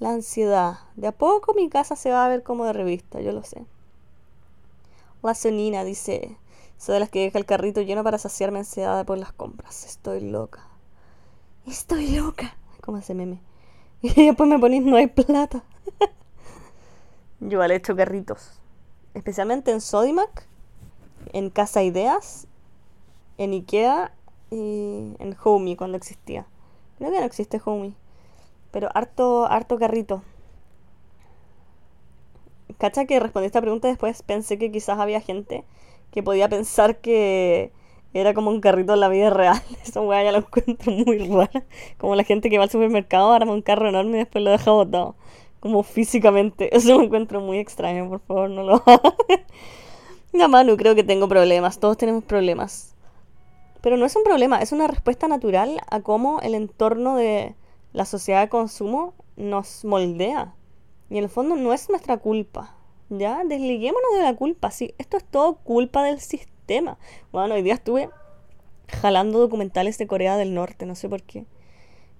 la 0.00 0.10
ansiedad. 0.10 0.78
De 0.96 1.08
a 1.08 1.12
poco 1.12 1.54
mi 1.54 1.68
casa 1.70 1.96
se 1.96 2.10
va 2.10 2.24
a 2.26 2.28
ver 2.28 2.42
como 2.44 2.64
de 2.66 2.72
revista, 2.74 3.20
yo 3.20 3.32
lo 3.32 3.42
sé. 3.42 3.66
La 5.22 5.34
sonina 5.34 5.82
dice, 5.84 6.36
soy 6.78 6.94
de 6.94 7.00
las 7.00 7.08
que 7.08 7.20
deja 7.20 7.38
el 7.38 7.46
carrito 7.46 7.80
lleno 7.80 8.04
para 8.04 8.18
saciar 8.18 8.52
mi 8.52 8.58
ansiedad 8.58 9.04
por 9.06 9.18
las 9.18 9.32
compras. 9.32 9.84
Estoy 9.86 10.20
loca. 10.20 10.68
Estoy 11.66 12.08
loca. 12.16 12.56
Como 12.80 12.98
ese 12.98 13.14
meme. 13.14 13.40
Y 14.02 14.26
después 14.26 14.48
me 14.48 14.58
ponís 14.58 14.82
no 14.84 14.96
hay 14.96 15.06
plata. 15.06 15.64
yo 17.40 17.58
vale 17.58 17.76
hecho 17.76 17.96
carritos. 17.96 18.60
Especialmente 19.14 19.70
en 19.70 19.80
Sodimac, 19.80 20.46
en 21.32 21.50
Casa 21.50 21.82
Ideas, 21.82 22.46
en 23.38 23.52
Ikea 23.52 24.12
y 24.54 25.16
en 25.18 25.36
Homey 25.42 25.76
cuando 25.76 25.96
existía. 25.96 26.46
Creo 26.98 27.10
que 27.10 27.18
no 27.18 27.26
existe 27.26 27.60
Homey. 27.64 27.94
Pero 28.70 28.88
harto, 28.94 29.46
harto 29.46 29.78
carrito. 29.78 30.22
Cacha 32.78 33.04
que 33.04 33.20
respondí 33.20 33.46
esta 33.46 33.60
pregunta 33.60 33.88
después 33.88 34.22
pensé 34.22 34.58
que 34.58 34.72
quizás 34.72 34.98
había 34.98 35.20
gente 35.20 35.64
que 36.10 36.22
podía 36.22 36.48
pensar 36.48 36.98
que 37.00 37.72
era 38.14 38.34
como 38.34 38.50
un 38.50 38.60
carrito 38.60 38.94
en 38.94 39.00
la 39.00 39.08
vida 39.08 39.30
real. 39.30 39.60
Esa 39.84 40.00
weá 40.00 40.22
ya 40.22 40.32
lo 40.32 40.38
encuentro 40.38 40.92
muy 40.92 41.18
rara. 41.28 41.64
Como 41.98 42.14
la 42.14 42.24
gente 42.24 42.50
que 42.50 42.58
va 42.58 42.64
al 42.64 42.70
supermercado, 42.70 43.32
arma 43.32 43.52
un 43.52 43.62
carro 43.62 43.88
enorme 43.88 44.16
y 44.16 44.20
después 44.20 44.44
lo 44.44 44.50
deja 44.50 44.70
botado. 44.70 45.16
Como 45.60 45.82
físicamente. 45.82 46.74
Eso 46.76 46.96
lo 46.96 47.02
encuentro 47.04 47.40
muy 47.40 47.58
extraño, 47.58 48.08
por 48.08 48.20
favor, 48.20 48.50
no 48.50 48.62
lo 48.62 48.74
hagas. 48.86 49.14
Ya, 50.32 50.48
Manu, 50.48 50.76
creo 50.76 50.94
que 50.94 51.04
tengo 51.04 51.28
problemas. 51.28 51.78
Todos 51.80 51.96
tenemos 51.96 52.24
problemas. 52.24 52.93
Pero 53.84 53.98
no 53.98 54.06
es 54.06 54.16
un 54.16 54.24
problema, 54.24 54.62
es 54.62 54.72
una 54.72 54.86
respuesta 54.86 55.28
natural 55.28 55.78
a 55.90 56.00
cómo 56.00 56.40
el 56.40 56.54
entorno 56.54 57.16
de 57.16 57.54
la 57.92 58.06
sociedad 58.06 58.40
de 58.40 58.48
consumo 58.48 59.12
nos 59.36 59.84
moldea. 59.84 60.54
Y 61.10 61.18
en 61.18 61.24
el 61.24 61.28
fondo 61.28 61.54
no 61.54 61.74
es 61.74 61.90
nuestra 61.90 62.16
culpa. 62.16 62.74
¿Ya? 63.10 63.44
Desliguémonos 63.44 64.14
de 64.16 64.22
la 64.22 64.34
culpa. 64.36 64.70
Sí, 64.70 64.94
esto 64.96 65.18
es 65.18 65.24
todo 65.24 65.56
culpa 65.56 66.02
del 66.02 66.18
sistema. 66.18 66.96
Bueno, 67.30 67.56
hoy 67.56 67.62
día 67.62 67.74
estuve 67.74 68.08
jalando 68.88 69.38
documentales 69.38 69.98
de 69.98 70.06
Corea 70.06 70.38
del 70.38 70.54
Norte, 70.54 70.86
no 70.86 70.94
sé 70.94 71.10
por 71.10 71.22
qué. 71.22 71.44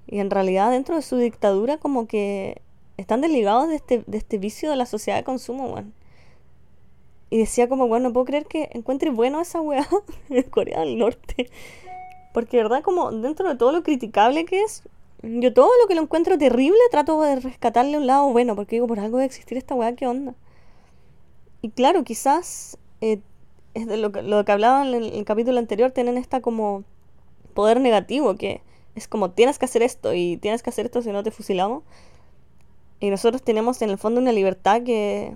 Y 0.06 0.18
en 0.18 0.28
realidad 0.28 0.70
dentro 0.70 0.96
de 0.96 1.00
su 1.00 1.16
dictadura 1.16 1.78
como 1.78 2.06
que 2.06 2.60
están 2.98 3.22
desligados 3.22 3.70
de 3.70 3.76
este, 3.76 4.04
de 4.06 4.18
este 4.18 4.36
vicio 4.36 4.68
de 4.68 4.76
la 4.76 4.84
sociedad 4.84 5.16
de 5.16 5.24
consumo, 5.24 5.70
bueno. 5.70 5.92
Y 7.34 7.38
decía 7.38 7.68
como, 7.68 7.88
bueno, 7.88 8.10
no 8.10 8.12
puedo 8.12 8.26
creer 8.26 8.46
que 8.46 8.70
encuentre 8.74 9.10
bueno 9.10 9.40
esa 9.40 9.60
weá 9.60 9.88
en 10.30 10.44
Corea 10.44 10.78
del 10.78 10.96
Norte. 10.96 11.50
Porque, 12.32 12.58
¿verdad? 12.58 12.80
Como 12.84 13.10
dentro 13.10 13.48
de 13.48 13.56
todo 13.56 13.72
lo 13.72 13.82
criticable 13.82 14.44
que 14.44 14.62
es, 14.62 14.84
yo 15.20 15.52
todo 15.52 15.68
lo 15.82 15.88
que 15.88 15.96
lo 15.96 16.02
encuentro 16.02 16.38
terrible 16.38 16.78
trato 16.92 17.20
de 17.22 17.34
rescatarle 17.34 17.98
un 17.98 18.06
lado 18.06 18.28
bueno, 18.28 18.54
porque 18.54 18.76
digo, 18.76 18.86
por 18.86 19.00
algo 19.00 19.18
de 19.18 19.24
existir 19.24 19.58
esta 19.58 19.74
weá, 19.74 19.96
¿qué 19.96 20.06
onda? 20.06 20.36
Y 21.60 21.70
claro, 21.70 22.04
quizás 22.04 22.78
eh, 23.00 23.18
es 23.74 23.88
de 23.88 23.96
lo 23.96 24.12
que, 24.12 24.22
lo 24.22 24.44
que 24.44 24.52
hablaban 24.52 24.94
en 24.94 25.02
el, 25.02 25.24
capítulo 25.24 25.58
anterior, 25.58 25.90
tienen 25.90 26.16
esta 26.18 26.40
como 26.40 26.84
poder 27.52 27.80
negativo, 27.80 28.36
que 28.36 28.60
es 28.94 29.08
como 29.08 29.32
tienes 29.32 29.58
que 29.58 29.64
hacer 29.64 29.82
esto 29.82 30.14
y 30.14 30.36
tienes 30.36 30.62
que 30.62 30.70
hacer 30.70 30.86
esto 30.86 31.02
si 31.02 31.10
no 31.10 31.24
te 31.24 31.32
fusilamos. 31.32 31.82
Y 33.00 33.10
nosotros 33.10 33.42
tenemos 33.42 33.82
en 33.82 33.90
el 33.90 33.98
fondo 33.98 34.20
una 34.20 34.30
libertad 34.30 34.84
que 34.84 35.34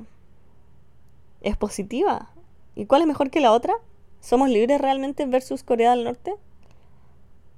es 1.40 1.56
positiva. 1.56 2.30
¿Y 2.74 2.86
cuál 2.86 3.02
es 3.02 3.08
mejor 3.08 3.30
que 3.30 3.40
la 3.40 3.52
otra? 3.52 3.74
¿Somos 4.20 4.48
libres 4.48 4.80
realmente 4.80 5.26
versus 5.26 5.62
Corea 5.62 5.92
del 5.92 6.04
Norte? 6.04 6.34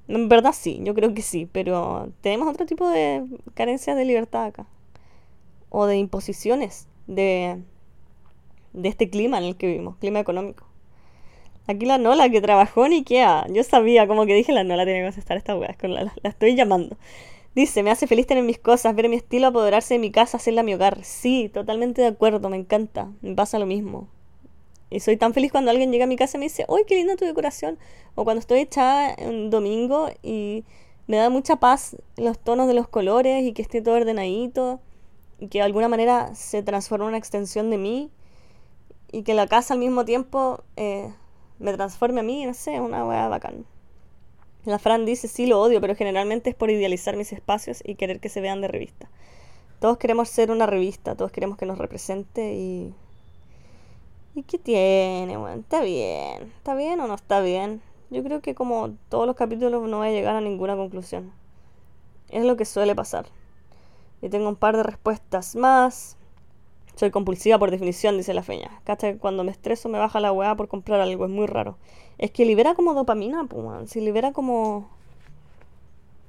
En 0.09 0.29
verdad 0.29 0.53
sí, 0.53 0.81
yo 0.83 0.95
creo 0.95 1.15
que 1.15 1.23
sí, 1.23 1.49
pero 1.51 2.09
tenemos 2.21 2.49
otro 2.49 2.67
tipo 2.67 2.89
de 2.89 3.25
carencias 3.55 3.97
de 3.97 4.05
libertad 4.05 4.45
acá. 4.45 4.67
O 5.69 5.87
de 5.87 5.97
imposiciones 5.99 6.89
de, 7.07 7.63
de 8.73 8.89
este 8.89 9.09
clima 9.09 9.39
en 9.39 9.45
el 9.45 9.57
que 9.57 9.69
vivimos, 9.69 9.97
clima 9.97 10.19
económico. 10.21 10.67
Aquí 11.67 11.87
la 11.87 11.99
Nola 11.99 12.29
que 12.29 12.41
trabajó 12.41 12.87
en 12.87 12.93
Ikea, 12.93 13.47
yo 13.51 13.63
sabía, 13.63 14.09
como 14.09 14.27
que 14.27 14.35
dije 14.35 14.53
la 14.53 14.65
Nola 14.65 14.85
tiene 14.85 15.01
que 15.01 15.07
contestar 15.07 15.37
esta 15.37 15.55
weá, 15.55 15.77
la, 15.83 16.03
la, 16.03 16.13
la 16.21 16.31
estoy 16.31 16.57
llamando. 16.57 16.97
Dice, 17.61 17.83
me 17.83 17.91
hace 17.91 18.07
feliz 18.07 18.27
tener 18.27 18.43
mis 18.43 18.59
cosas, 18.59 18.95
ver 18.95 19.11
mi 19.11 19.17
estilo, 19.17 19.49
apoderarse 19.49 19.93
de 19.93 20.01
mi 20.01 20.11
casa, 20.11 20.39
hacerla 20.39 20.63
mi 20.63 20.73
hogar. 20.73 21.05
Sí, 21.05 21.51
totalmente 21.53 22.01
de 22.01 22.09
acuerdo, 22.09 22.49
me 22.49 22.57
encanta. 22.57 23.13
Me 23.21 23.35
pasa 23.35 23.59
lo 23.59 23.67
mismo. 23.67 24.09
Y 24.89 25.01
soy 25.01 25.19
tan 25.19 25.35
feliz 25.35 25.53
cuando 25.53 25.71
alguien 25.71 25.93
llega 25.93 26.05
a 26.05 26.07
mi 26.07 26.17
casa 26.17 26.39
y 26.39 26.41
me 26.41 26.47
dice, 26.47 26.65
¡ay, 26.71 26.85
qué 26.87 26.95
linda 26.95 27.17
tu 27.17 27.27
decoración! 27.27 27.79
O 28.15 28.25
cuando 28.25 28.41
estoy 28.41 28.61
echada 28.61 29.15
un 29.27 29.51
domingo 29.51 30.09
y 30.23 30.65
me 31.07 31.19
da 31.19 31.29
mucha 31.29 31.57
paz 31.57 31.99
los 32.17 32.39
tonos 32.39 32.67
de 32.67 32.73
los 32.73 32.89
colores 32.89 33.45
y 33.45 33.53
que 33.53 33.61
esté 33.61 33.83
todo 33.83 33.97
ordenadito 33.97 34.81
y 35.39 35.49
que 35.49 35.59
de 35.59 35.65
alguna 35.65 35.89
manera 35.89 36.35
se 36.35 36.63
transforma 36.63 37.05
en 37.05 37.09
una 37.11 37.19
extensión 37.19 37.69
de 37.69 37.77
mí 37.77 38.11
y 39.13 39.23
que 39.23 39.35
la 39.35 39.47
casa 39.47 39.75
al 39.75 39.81
mismo 39.81 40.07
tiempo 40.07 40.65
eh, 40.77 41.13
me 41.59 41.75
transforme 41.75 42.21
a 42.21 42.23
mí, 42.23 42.47
no 42.47 42.55
sé, 42.55 42.81
una 42.81 43.05
weá 43.05 43.29
bacán. 43.29 43.67
La 44.65 44.79
Fran 44.79 45.07
dice, 45.07 45.27
sí 45.27 45.47
lo 45.47 45.61
odio, 45.61 45.81
pero 45.81 45.95
generalmente 45.95 46.51
es 46.51 46.57
por 46.57 46.71
idealizar 46.71 47.17
mis 47.17 47.33
espacios 47.33 47.83
y 47.85 47.95
querer 47.95 48.21
que 48.21 48.29
se 48.29 48.41
vean 48.41 48.61
de 48.61 48.69
revista. 48.69 49.09
Todos 49.81 49.97
queremos 49.97 50.29
ser 50.29 50.51
una 50.51 50.67
revista, 50.67 51.15
todos 51.15 51.33
queremos 51.33 51.57
que 51.57 51.67
nos 51.67 51.79
represente 51.79 52.53
y... 52.55 52.95
¿Y 54.35 54.43
qué 54.43 54.59
tiene? 54.59 55.37
Bueno, 55.39 55.63
está 55.63 55.83
bien. 55.83 56.53
¿Está 56.59 56.75
bien 56.75 57.01
o 57.01 57.09
no 57.09 57.15
está 57.15 57.41
bien? 57.41 57.81
Yo 58.11 58.23
creo 58.23 58.43
que 58.43 58.55
como 58.55 58.91
todos 59.09 59.27
los 59.27 59.37
capítulos 59.37 59.89
no 59.89 59.99
voy 59.99 60.09
a 60.09 60.13
llegar 60.13 60.37
a 60.37 60.41
ninguna 60.41 60.77
conclusión. 60.77 61.33
Es 62.29 62.45
lo 62.45 62.57
que 62.57 62.65
suele 62.65 62.95
pasar. 62.95 63.27
Y 64.21 64.29
tengo 64.29 64.49
un 64.49 64.57
par 64.57 64.77
de 64.77 64.83
respuestas 64.83 65.57
más. 65.57 66.17
Soy 67.01 67.11
compulsiva 67.11 67.59
por 67.59 67.71
definición, 67.71 68.19
dice 68.19 68.35
la 68.35 68.43
feña. 68.43 68.83
Cacha 68.85 69.11
que 69.11 69.17
cuando 69.17 69.43
me 69.43 69.51
estreso 69.51 69.89
me 69.89 69.99
baja 69.99 70.21
la 70.21 70.33
weá 70.33 70.55
por 70.55 70.69
comprar 70.69 71.01
algo, 71.01 71.25
es 71.25 71.31
muy 71.31 71.47
raro. 71.47 71.79
Es 72.19 72.31
que 72.31 72.45
libera 72.45 72.75
como 72.75 72.93
dopamina, 72.93 73.45
pues, 73.45 73.91
si 73.91 74.03
libera 74.03 74.33
como 74.35 74.87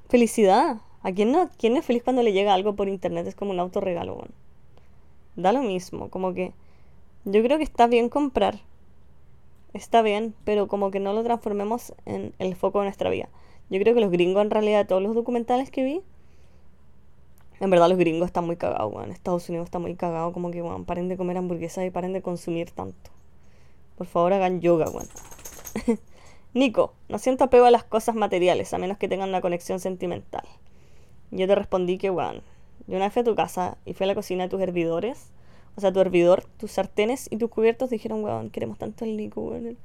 felicidad. 0.07 0.77
¿A 1.03 1.11
quién, 1.11 1.33
no, 1.33 1.49
quién 1.57 1.75
es 1.75 1.83
feliz 1.83 2.03
cuando 2.03 2.23
le 2.23 2.31
llega 2.31 2.53
algo 2.53 2.73
por 2.73 2.87
internet? 2.87 3.27
Es 3.27 3.35
como 3.35 3.51
un 3.51 3.59
autorregalo, 3.59 4.13
weón. 4.13 4.31
Da 5.35 5.51
lo 5.51 5.61
mismo, 5.61 6.09
como 6.09 6.33
que 6.33 6.53
yo 7.25 7.43
creo 7.43 7.57
que 7.57 7.65
está 7.65 7.87
bien 7.87 8.07
comprar. 8.07 8.61
Está 9.73 10.01
bien, 10.01 10.33
pero 10.45 10.69
como 10.69 10.89
que 10.89 11.01
no 11.01 11.11
lo 11.11 11.21
transformemos 11.21 11.93
en 12.05 12.33
el 12.39 12.55
foco 12.55 12.79
de 12.79 12.85
nuestra 12.85 13.09
vida. 13.09 13.27
Yo 13.69 13.77
creo 13.81 13.93
que 13.93 13.99
los 13.99 14.09
gringos 14.09 14.41
en 14.41 14.51
realidad, 14.51 14.87
todos 14.87 15.03
los 15.03 15.15
documentales 15.15 15.69
que 15.69 15.83
vi, 15.83 16.01
en 17.61 17.69
verdad 17.69 17.89
los 17.89 17.97
gringos 17.99 18.25
están 18.25 18.45
muy 18.47 18.57
cagados, 18.57 18.91
weón. 18.91 19.11
Estados 19.11 19.47
Unidos 19.47 19.65
está 19.65 19.77
muy 19.77 19.95
cagado, 19.95 20.33
como 20.33 20.49
que, 20.49 20.63
weón, 20.63 20.83
paren 20.83 21.07
de 21.07 21.15
comer 21.15 21.37
hamburguesas 21.37 21.85
y 21.85 21.91
paren 21.91 22.11
de 22.11 22.23
consumir 22.23 22.71
tanto. 22.71 23.11
Por 23.99 24.07
favor, 24.07 24.33
hagan 24.33 24.61
yoga, 24.61 24.89
weón. 24.89 25.07
Nico, 26.55 26.95
no 27.07 27.19
siento 27.19 27.43
apego 27.43 27.65
a 27.65 27.71
las 27.71 27.83
cosas 27.83 28.15
materiales, 28.15 28.73
a 28.73 28.79
menos 28.79 28.97
que 28.97 29.07
tengan 29.07 29.29
una 29.29 29.41
conexión 29.41 29.79
sentimental. 29.79 30.43
Yo 31.29 31.45
te 31.45 31.53
respondí 31.53 31.99
que, 31.99 32.09
weón, 32.09 32.41
yo 32.87 32.95
una 32.95 33.05
vez 33.05 33.13
fui 33.13 33.21
a 33.21 33.25
tu 33.25 33.35
casa 33.35 33.77
y 33.85 33.93
fui 33.93 34.05
a 34.05 34.07
la 34.07 34.15
cocina 34.15 34.45
de 34.45 34.49
tus 34.49 34.59
hervidores, 34.59 35.29
o 35.75 35.81
sea, 35.81 35.93
tu 35.93 35.99
hervidor, 35.99 36.43
tus 36.57 36.71
sartenes 36.71 37.27
y 37.29 37.37
tus 37.37 37.51
cubiertos 37.51 37.91
dijeron, 37.91 38.23
weón, 38.23 38.49
queremos 38.49 38.79
tanto 38.79 39.05
el 39.05 39.15
Nico, 39.15 39.39
weón. 39.39 39.67
El, 39.67 39.77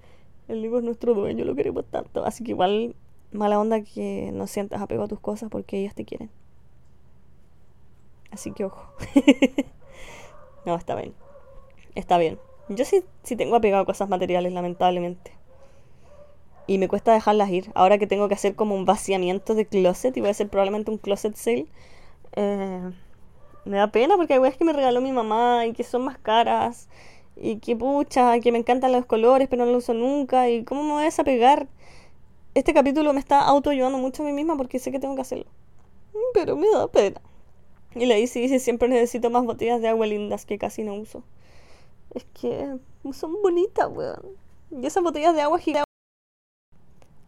el 0.48 0.62
Nico 0.62 0.78
es 0.78 0.84
nuestro 0.84 1.12
dueño, 1.12 1.44
lo 1.44 1.54
queremos 1.54 1.84
tanto. 1.84 2.24
Así 2.24 2.42
que 2.42 2.52
igual, 2.52 2.96
mala 3.32 3.60
onda 3.60 3.82
que 3.82 4.30
no 4.32 4.46
sientas 4.46 4.80
apego 4.80 5.02
a 5.02 5.08
tus 5.08 5.20
cosas 5.20 5.50
porque 5.50 5.78
ellas 5.78 5.94
te 5.94 6.06
quieren. 6.06 6.30
Así 8.36 8.50
que 8.50 8.66
ojo. 8.66 8.92
no, 10.66 10.74
está 10.74 10.94
bien. 10.94 11.14
Está 11.94 12.18
bien. 12.18 12.38
Yo 12.68 12.84
sí, 12.84 13.02
sí 13.22 13.34
tengo 13.34 13.56
apegado 13.56 13.84
a 13.84 13.86
cosas 13.86 14.10
materiales, 14.10 14.52
lamentablemente. 14.52 15.32
Y 16.66 16.76
me 16.76 16.86
cuesta 16.86 17.14
dejarlas 17.14 17.48
ir. 17.48 17.70
Ahora 17.74 17.96
que 17.96 18.06
tengo 18.06 18.28
que 18.28 18.34
hacer 18.34 18.54
como 18.54 18.74
un 18.74 18.84
vaciamiento 18.84 19.54
de 19.54 19.64
closet 19.64 20.14
y 20.18 20.20
voy 20.20 20.28
a 20.28 20.32
hacer 20.32 20.50
probablemente 20.50 20.90
un 20.90 20.98
closet 20.98 21.34
sale. 21.34 21.66
Eh, 22.32 22.90
me 23.64 23.78
da 23.78 23.86
pena 23.90 24.16
porque 24.16 24.34
hay 24.34 24.38
weas 24.38 24.58
que 24.58 24.66
me 24.66 24.74
regaló 24.74 25.00
mi 25.00 25.12
mamá 25.12 25.64
y 25.64 25.72
que 25.72 25.82
son 25.82 26.04
más 26.04 26.18
caras. 26.18 26.90
Y 27.36 27.56
que 27.60 27.74
pucha, 27.74 28.38
que 28.40 28.52
me 28.52 28.58
encantan 28.58 28.92
los 28.92 29.06
colores, 29.06 29.48
pero 29.48 29.64
no 29.64 29.72
los 29.72 29.84
uso 29.84 29.94
nunca. 29.94 30.50
Y 30.50 30.62
cómo 30.64 30.82
me 30.82 30.92
voy 30.92 31.02
a 31.04 31.06
desapegar. 31.06 31.68
Este 32.52 32.74
capítulo 32.74 33.14
me 33.14 33.20
está 33.20 33.40
auto 33.40 33.70
ayudando 33.70 33.96
mucho 33.96 34.22
a 34.22 34.26
mí 34.26 34.32
misma 34.34 34.58
porque 34.58 34.78
sé 34.78 34.92
que 34.92 35.00
tengo 35.00 35.14
que 35.14 35.22
hacerlo. 35.22 35.46
Pero 36.34 36.54
me 36.54 36.68
da 36.68 36.86
pena. 36.88 37.22
Y 37.96 38.04
la 38.04 38.18
Isi 38.18 38.42
dice, 38.42 38.58
siempre 38.58 38.90
necesito 38.90 39.30
más 39.30 39.46
botellas 39.46 39.80
de 39.80 39.88
agua 39.88 40.06
lindas 40.06 40.44
que 40.44 40.58
casi 40.58 40.84
no 40.84 40.94
uso. 40.94 41.24
Es 42.14 42.26
que 42.38 42.76
son 43.12 43.40
bonitas, 43.40 43.88
weón. 43.88 44.36
Y 44.70 44.84
esas 44.84 45.02
botellas 45.02 45.34
de 45.34 45.40
agua 45.40 45.58
gigantes... 45.58 45.86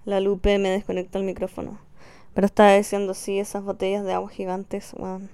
La 0.05 0.21
Lupe 0.21 0.59
me 0.59 0.69
desconecta 0.69 1.19
el 1.19 1.25
micrófono. 1.25 1.79
Pero 2.35 2.47
estaba 2.47 2.75
diciendo, 2.75 3.15
sí, 3.15 3.39
esas 3.39 3.65
botellas 3.65 4.05
de 4.05 4.13
agua 4.13 4.29
gigantes, 4.29 4.93
weón. 4.93 5.31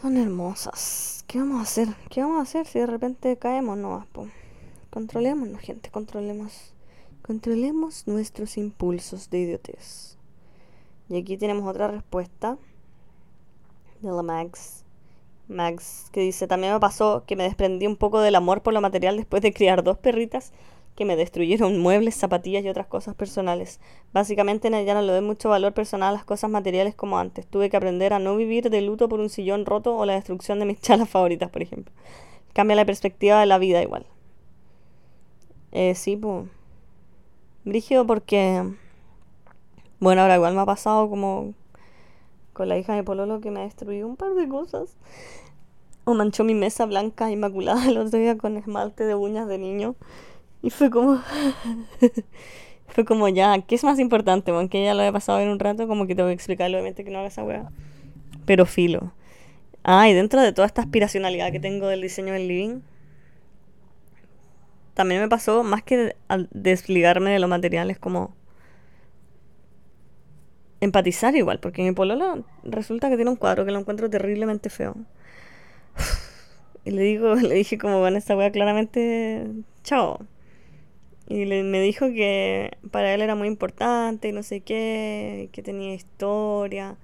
Son 0.00 0.16
hermosas. 0.16 1.22
¿Qué 1.26 1.38
vamos 1.38 1.58
a 1.58 1.62
hacer? 1.64 1.88
¿Qué 2.08 2.22
vamos 2.22 2.38
a 2.38 2.42
hacer 2.42 2.66
si 2.66 2.78
de 2.78 2.86
repente 2.86 3.36
caemos? 3.36 3.76
No, 3.76 4.06
po. 4.12 4.26
Controlémonos, 4.88 5.60
gente, 5.60 5.90
controlemos. 5.90 6.72
Controlemos 7.20 8.06
nuestros 8.06 8.56
impulsos 8.56 9.28
de 9.28 9.40
idiotez. 9.40 10.16
Y 11.10 11.18
aquí 11.18 11.36
tenemos 11.36 11.68
otra 11.68 11.88
respuesta 11.88 12.56
de 14.04 14.12
la 14.12 14.22
Max. 14.22 14.84
Max, 15.48 16.08
que 16.12 16.20
dice, 16.20 16.46
también 16.46 16.72
me 16.72 16.80
pasó 16.80 17.24
que 17.26 17.36
me 17.36 17.44
desprendí 17.44 17.86
un 17.86 17.96
poco 17.96 18.20
del 18.20 18.34
amor 18.34 18.62
por 18.62 18.72
lo 18.72 18.80
material 18.80 19.16
después 19.16 19.42
de 19.42 19.52
criar 19.52 19.82
dos 19.82 19.98
perritas 19.98 20.52
que 20.94 21.04
me 21.04 21.16
destruyeron 21.16 21.78
muebles, 21.82 22.14
zapatillas 22.14 22.64
y 22.64 22.68
otras 22.68 22.86
cosas 22.86 23.14
personales. 23.14 23.80
Básicamente 24.12 24.70
ya 24.84 24.94
no 24.94 25.02
le 25.02 25.12
doy 25.12 25.22
mucho 25.22 25.50
valor 25.50 25.74
personal 25.74 26.10
a 26.10 26.12
las 26.12 26.24
cosas 26.24 26.50
materiales 26.50 26.94
como 26.94 27.18
antes. 27.18 27.46
Tuve 27.46 27.70
que 27.70 27.76
aprender 27.76 28.12
a 28.12 28.18
no 28.18 28.36
vivir 28.36 28.70
de 28.70 28.80
luto 28.80 29.08
por 29.08 29.20
un 29.20 29.28
sillón 29.28 29.66
roto 29.66 29.96
o 29.96 30.06
la 30.06 30.14
destrucción 30.14 30.58
de 30.58 30.66
mis 30.66 30.80
chalas 30.82 31.08
favoritas, 31.08 31.50
por 31.50 31.62
ejemplo. 31.62 31.92
Cambia 32.52 32.76
la 32.76 32.84
perspectiva 32.84 33.40
de 33.40 33.46
la 33.46 33.58
vida 33.58 33.82
igual. 33.82 34.06
Eh, 35.72 35.94
sí, 35.94 36.16
pues. 36.16 36.46
Brígido 37.64 38.06
porque. 38.06 38.62
Bueno, 39.98 40.22
ahora 40.22 40.36
igual 40.36 40.54
me 40.54 40.60
ha 40.60 40.66
pasado 40.66 41.08
como 41.08 41.54
con 42.54 42.70
la 42.70 42.78
hija 42.78 42.94
de 42.94 43.04
Pololo 43.04 43.42
que 43.42 43.50
me 43.50 43.60
ha 43.60 43.64
destruido 43.64 44.08
un 44.08 44.16
par 44.16 44.32
de 44.34 44.48
cosas. 44.48 44.96
O 46.04 46.14
manchó 46.14 46.44
mi 46.44 46.54
mesa 46.54 46.86
blanca 46.86 47.30
inmaculada 47.30 47.86
el 47.86 47.98
otro 47.98 48.18
día 48.18 48.38
con 48.38 48.56
esmalte 48.56 49.04
de 49.04 49.14
uñas 49.14 49.46
de 49.48 49.58
niño. 49.58 49.96
Y 50.62 50.70
fue 50.70 50.88
como. 50.88 51.20
fue 52.86 53.04
como 53.04 53.28
ya, 53.28 53.60
¿qué 53.60 53.74
es 53.74 53.84
más 53.84 53.98
importante? 53.98 54.50
Aunque 54.52 54.82
ya 54.82 54.94
lo 54.94 55.02
haya 55.02 55.12
pasado 55.12 55.40
en 55.40 55.48
un 55.48 55.58
rato, 55.58 55.86
como 55.86 56.06
que 56.06 56.14
tengo 56.14 56.28
que 56.28 56.34
explicarle, 56.34 56.76
obviamente, 56.76 57.04
que 57.04 57.10
no 57.10 57.18
haga 57.18 57.28
esa 57.28 57.44
weá. 57.44 57.70
Pero 58.46 58.64
filo. 58.64 59.12
Ah, 59.82 60.08
y 60.08 60.14
dentro 60.14 60.40
de 60.40 60.52
toda 60.52 60.66
esta 60.66 60.80
aspiracionalidad 60.80 61.52
que 61.52 61.60
tengo 61.60 61.88
del 61.88 62.00
diseño 62.00 62.32
del 62.32 62.48
living, 62.48 62.80
también 64.94 65.20
me 65.20 65.28
pasó, 65.28 65.64
más 65.64 65.82
que 65.82 66.16
desligarme 66.52 67.30
de 67.32 67.38
lo 67.40 67.48
material, 67.48 67.90
es 67.90 67.98
como 67.98 68.34
empatizar 70.84 71.34
igual, 71.36 71.60
porque 71.60 71.82
mi 71.82 71.92
pololo 71.92 72.44
resulta 72.62 73.08
que 73.10 73.16
tiene 73.16 73.30
un 73.30 73.36
cuadro 73.36 73.64
que 73.64 73.72
lo 73.72 73.78
encuentro 73.78 74.10
terriblemente 74.10 74.70
feo. 74.70 74.96
Y 76.86 76.90
le 76.90 77.02
digo, 77.02 77.34
le 77.36 77.54
dije 77.54 77.78
como, 77.78 78.00
bueno, 78.00 78.18
esta 78.18 78.36
weá 78.36 78.50
claramente, 78.52 79.46
chao. 79.82 80.20
Y 81.28 81.46
me 81.46 81.80
dijo 81.80 82.08
que 82.08 82.76
para 82.90 83.14
él 83.14 83.22
era 83.22 83.34
muy 83.34 83.48
importante 83.48 84.28
y 84.28 84.32
no 84.32 84.42
sé 84.42 84.60
qué, 84.60 85.48
que 85.52 85.62
tenía 85.62 85.94
historia 85.94 86.98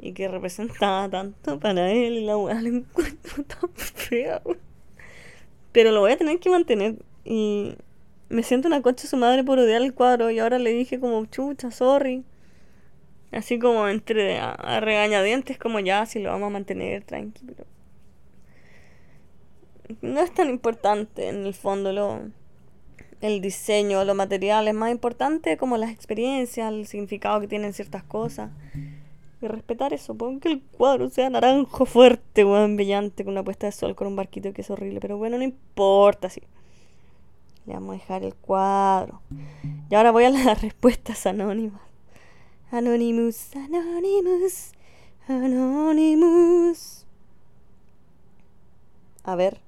y 0.00 0.12
que 0.12 0.28
representaba 0.28 1.08
tanto 1.08 1.60
para 1.60 1.92
él 1.92 2.14
y 2.14 2.24
la 2.24 2.36
weá 2.36 2.54
le 2.62 2.70
encuentro 2.70 3.44
tan 3.60 3.70
fea. 3.74 4.42
Pero 5.72 5.92
lo 5.92 6.00
voy 6.00 6.12
a 6.12 6.18
tener 6.18 6.40
que 6.40 6.50
mantener 6.50 6.96
y 7.24 7.76
me 8.28 8.42
siento 8.42 8.68
una 8.68 8.82
coche 8.82 9.06
su 9.06 9.16
madre 9.16 9.44
por 9.44 9.58
odiar 9.58 9.82
el 9.82 9.94
cuadro 9.94 10.30
y 10.30 10.38
ahora 10.38 10.58
le 10.58 10.72
dije 10.72 10.98
como 10.98 11.26
chucha, 11.26 11.70
sorry. 11.70 12.24
Así 13.32 13.58
como 13.58 13.86
entre 13.88 14.38
a, 14.38 14.80
regañadientes 14.80 15.58
como 15.58 15.80
ya, 15.80 16.04
si 16.06 16.18
lo 16.18 16.30
vamos 16.30 16.48
a 16.48 16.50
mantener 16.50 17.04
tranquilo. 17.04 17.64
No 20.02 20.20
es 20.20 20.32
tan 20.32 20.48
importante 20.48 21.28
en 21.28 21.46
el 21.46 21.54
fondo 21.54 21.92
lo 21.92 22.30
el 23.20 23.40
diseño, 23.40 24.04
los 24.04 24.16
materiales, 24.16 24.74
más 24.74 24.90
importante 24.90 25.56
como 25.56 25.76
las 25.76 25.90
experiencias, 25.90 26.72
el 26.72 26.86
significado 26.86 27.40
que 27.40 27.48
tienen 27.48 27.72
ciertas 27.72 28.02
cosas. 28.02 28.50
Y 29.42 29.46
respetar 29.46 29.92
eso, 29.94 30.14
porque 30.14 30.48
el 30.48 30.60
cuadro 30.62 31.08
sea 31.08 31.30
naranjo 31.30 31.86
fuerte, 31.86 32.44
weón, 32.44 32.76
brillante, 32.76 33.24
con 33.24 33.32
una 33.32 33.42
puesta 33.42 33.66
de 33.66 33.72
sol, 33.72 33.94
con 33.94 34.06
un 34.06 34.16
barquito 34.16 34.52
que 34.52 34.62
es 34.62 34.70
horrible. 34.70 35.00
Pero 35.00 35.16
bueno, 35.16 35.38
no 35.38 35.44
importa, 35.44 36.28
sí. 36.28 36.42
Le 37.66 37.74
vamos 37.74 37.90
a 37.90 37.98
dejar 37.98 38.24
el 38.24 38.34
cuadro. 38.34 39.20
Y 39.90 39.94
ahora 39.94 40.10
voy 40.10 40.24
a 40.24 40.30
las 40.30 40.60
respuestas 40.62 41.26
anónimas. 41.26 41.89
Anonymous, 42.72 43.56
Anonymous, 43.56 44.72
Anonymous. 45.26 47.04
A 49.24 49.34
ver. 49.34 49.58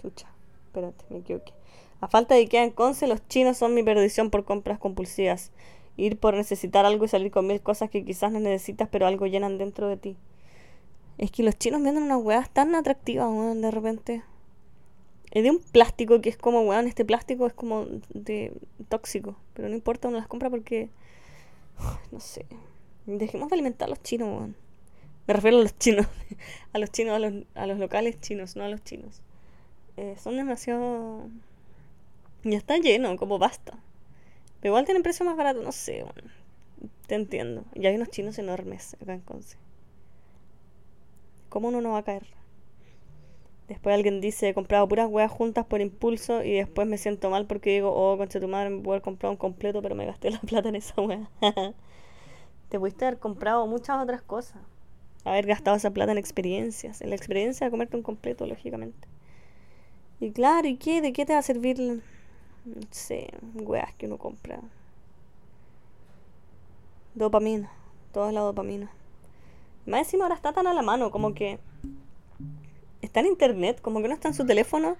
Chucha, 0.00 0.28
espérate, 0.66 1.04
me 1.10 1.18
equivoqué. 1.18 1.52
A 2.00 2.08
falta 2.08 2.34
de 2.34 2.40
Ikea 2.40 2.64
en 2.64 2.70
Conce, 2.70 3.06
los 3.06 3.26
chinos 3.28 3.58
son 3.58 3.74
mi 3.74 3.82
perdición 3.82 4.30
por 4.30 4.44
compras 4.44 4.78
compulsivas. 4.78 5.50
Ir 5.98 6.18
por 6.18 6.34
necesitar 6.34 6.86
algo 6.86 7.04
y 7.04 7.08
salir 7.08 7.30
con 7.30 7.46
mil 7.46 7.60
cosas 7.60 7.90
que 7.90 8.04
quizás 8.04 8.32
no 8.32 8.40
necesitas, 8.40 8.88
pero 8.90 9.06
algo 9.06 9.26
llenan 9.26 9.58
dentro 9.58 9.88
de 9.88 9.96
ti. 9.98 10.16
Es 11.18 11.30
que 11.30 11.42
los 11.42 11.58
chinos 11.58 11.82
venden 11.82 12.02
unas 12.02 12.22
weas 12.22 12.48
tan 12.48 12.74
atractivas, 12.74 13.28
weón, 13.28 13.60
de 13.60 13.70
repente. 13.70 14.22
Es 15.32 15.42
de 15.42 15.50
un 15.50 15.58
plástico 15.58 16.22
que 16.22 16.30
es 16.30 16.38
como, 16.38 16.62
weón, 16.62 16.86
este 16.86 17.04
plástico 17.04 17.46
es 17.46 17.52
como 17.52 17.86
de 18.12 18.52
tóxico. 18.88 19.36
Pero 19.52 19.68
no 19.68 19.74
importa, 19.74 20.08
uno 20.08 20.16
las 20.16 20.28
compra 20.28 20.48
porque. 20.48 20.88
No 22.10 22.20
sé. 22.20 22.46
Dejemos 23.06 23.48
de 23.48 23.54
alimentar 23.54 23.86
a 23.86 23.90
los 23.90 24.02
chinos, 24.02 24.28
weón. 24.28 24.56
Me 25.26 25.34
refiero 25.34 25.58
a 25.58 25.62
los 25.62 25.78
chinos. 25.78 26.06
a 26.72 26.78
los 26.78 26.90
chinos, 26.90 27.14
a 27.14 27.18
los, 27.18 27.44
a 27.54 27.66
los 27.66 27.78
locales 27.78 28.20
chinos, 28.20 28.56
no 28.56 28.64
a 28.64 28.68
los 28.68 28.82
chinos. 28.82 29.22
Eh, 29.96 30.16
son 30.18 30.36
demasiado 30.36 31.28
ya 32.50 32.58
está 32.58 32.78
lleno, 32.78 33.16
como 33.16 33.38
basta. 33.38 33.78
Pero 34.60 34.70
igual 34.70 34.84
tienen 34.84 35.02
precio 35.02 35.26
más 35.26 35.36
barato, 35.36 35.62
no 35.62 35.72
sé, 35.72 36.02
bueno. 36.02 36.30
Te 37.06 37.14
entiendo. 37.14 37.64
Y 37.74 37.86
hay 37.86 37.96
unos 37.96 38.10
chinos 38.10 38.38
enormes 38.38 38.96
acá 39.00 39.14
en 39.14 39.20
Conce. 39.20 39.56
¿Cómo 41.48 41.68
uno 41.68 41.80
no 41.80 41.92
va 41.92 41.98
a 41.98 42.04
caer? 42.04 42.26
Después 43.68 43.94
alguien 43.94 44.20
dice, 44.20 44.48
he 44.48 44.54
comprado 44.54 44.86
puras 44.86 45.08
weas 45.08 45.30
juntas 45.30 45.66
por 45.66 45.80
impulso 45.80 46.44
y 46.44 46.52
después 46.52 46.86
me 46.86 46.98
siento 46.98 47.30
mal 47.30 47.46
porque 47.46 47.70
digo, 47.70 47.92
oh, 47.92 48.16
concha 48.16 48.38
tu 48.38 48.46
madre, 48.46 48.70
me 48.70 48.80
puedo 48.80 48.92
haber 48.94 49.02
comprado 49.02 49.32
un 49.32 49.38
completo, 49.38 49.82
pero 49.82 49.94
me 49.94 50.06
gasté 50.06 50.30
la 50.30 50.40
plata 50.46 50.68
en 50.68 50.76
esa 50.76 51.00
wea. 51.00 51.28
Te 52.68 52.78
pudiste 52.78 53.04
haber 53.04 53.18
comprado 53.18 53.66
muchas 53.66 54.02
otras 54.02 54.22
cosas. 54.22 54.62
Haber 55.24 55.46
gastado 55.46 55.76
esa 55.76 55.90
plata 55.90 56.12
en 56.12 56.18
experiencias. 56.18 57.00
En 57.00 57.10
la 57.10 57.16
experiencia 57.16 57.66
de 57.66 57.70
comerte 57.72 57.96
un 57.96 58.02
completo, 58.02 58.46
lógicamente. 58.46 59.08
Y 60.20 60.30
claro, 60.30 60.68
¿y 60.68 60.76
qué? 60.76 61.00
¿De 61.00 61.12
qué 61.12 61.26
te 61.26 61.32
va 61.32 61.40
a 61.40 61.42
servir 61.42 62.02
no 62.66 62.82
sé, 62.90 63.28
weas 63.54 63.94
que 63.94 64.06
uno 64.06 64.18
compra. 64.18 64.60
Dopamina, 67.14 67.70
toda 68.12 68.32
la 68.32 68.40
dopamina. 68.40 68.90
Más 69.86 70.00
encima 70.00 70.24
ahora 70.24 70.34
está 70.34 70.52
tan 70.52 70.66
a 70.66 70.74
la 70.74 70.82
mano, 70.82 71.10
como 71.12 71.32
que 71.32 71.60
está 73.06 73.20
en 73.20 73.26
internet, 73.26 73.80
como 73.80 74.02
que 74.02 74.08
no 74.08 74.14
está 74.14 74.28
en 74.28 74.34
su 74.34 74.44
teléfono. 74.44 74.96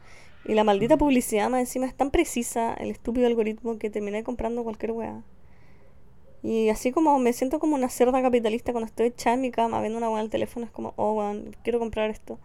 Y 0.47 0.55
la 0.55 0.65
maldita 0.65 0.97
publicidad 0.97 1.51
más 1.51 1.61
encima 1.61 1.87
es 1.87 1.95
tan 1.95 2.11
precisa, 2.11 2.75
el 2.75 2.91
estúpido 2.91 3.27
algoritmo, 3.27 3.79
que 3.79 3.91
terminé 3.91 4.23
comprando 4.25 4.63
cualquier 4.63 4.93
wea. 4.93 5.23
Y 6.43 6.69
así 6.69 6.93
como 6.93 7.19
me 7.19 7.33
siento 7.33 7.59
como 7.59 7.75
una 7.75 7.89
cerda 7.89 8.23
capitalista 8.23 8.73
cuando 8.73 8.87
estoy 8.87 9.07
echada 9.09 9.35
en 9.35 9.41
mi 9.43 9.51
cama 9.51 9.81
viendo 9.81 9.99
una 9.99 10.09
wea 10.09 10.21
en 10.21 10.27
el 10.27 10.31
teléfono, 10.31 10.65
es 10.67 10.73
como, 10.73 10.95
oh, 10.97 11.13
weón, 11.15 11.57
quiero 11.65 11.81
comprar 11.81 12.11
esto. 12.11 12.39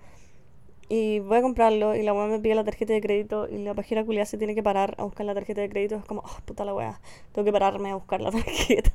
Y 0.89 1.19
voy 1.19 1.37
a 1.37 1.41
comprarlo 1.41 1.95
y 1.95 2.03
la 2.03 2.11
weá 2.13 2.27
me 2.27 2.39
pide 2.39 2.55
la 2.55 2.65
tarjeta 2.65 2.93
de 2.93 2.99
crédito 2.99 3.47
y 3.47 3.59
la 3.59 3.73
página 3.73 4.03
culiada 4.03 4.25
se 4.25 4.37
tiene 4.37 4.55
que 4.55 4.63
parar 4.63 4.95
a 4.97 5.03
buscar 5.03 5.25
la 5.25 5.33
tarjeta 5.33 5.61
de 5.61 5.69
crédito. 5.69 5.95
Es 5.95 6.05
como, 6.05 6.21
oh, 6.21 6.41
puta 6.45 6.65
la 6.65 6.73
weá, 6.73 6.99
tengo 7.31 7.45
que 7.45 7.51
pararme 7.53 7.91
a 7.91 7.95
buscar 7.95 8.19
la 8.21 8.31
tarjeta. 8.31 8.91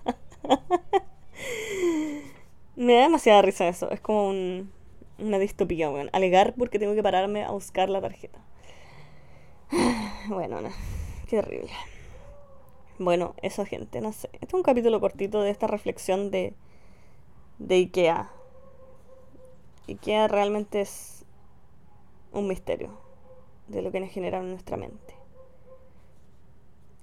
me 2.77 2.95
da 2.95 3.03
demasiada 3.03 3.43
risa 3.43 3.69
eso. 3.69 3.91
Es 3.91 4.01
como 4.01 4.29
un, 4.29 4.73
una 5.19 5.39
distopía, 5.39 5.91
weón. 5.91 6.11
Alegar 6.13 6.55
porque 6.57 6.79
tengo 6.79 6.95
que 6.95 7.03
pararme 7.03 7.45
a 7.45 7.51
buscar 7.51 7.89
la 7.89 8.01
tarjeta. 8.01 8.41
bueno, 10.29 10.61
no. 10.61 10.71
Qué 11.29 11.41
terrible. 11.41 11.71
Bueno, 12.99 13.35
eso 13.43 13.67
gente, 13.67 14.01
no 14.01 14.13
sé. 14.13 14.31
Este 14.35 14.47
es 14.47 14.55
un 14.55 14.63
capítulo 14.63 15.01
cortito 15.01 15.43
de 15.43 15.51
esta 15.51 15.67
reflexión 15.67 16.31
de, 16.31 16.55
de 17.59 17.75
Ikea. 17.75 18.31
Ikea 19.89 20.29
realmente 20.29 20.81
es 20.81 21.25
un 22.33 22.49
misterio 22.49 22.91
de 23.69 23.83
lo 23.83 23.93
que 23.93 24.01
nos 24.01 24.11
genera 24.11 24.39
en 24.39 24.51
nuestra 24.51 24.77
mente. 24.77 25.15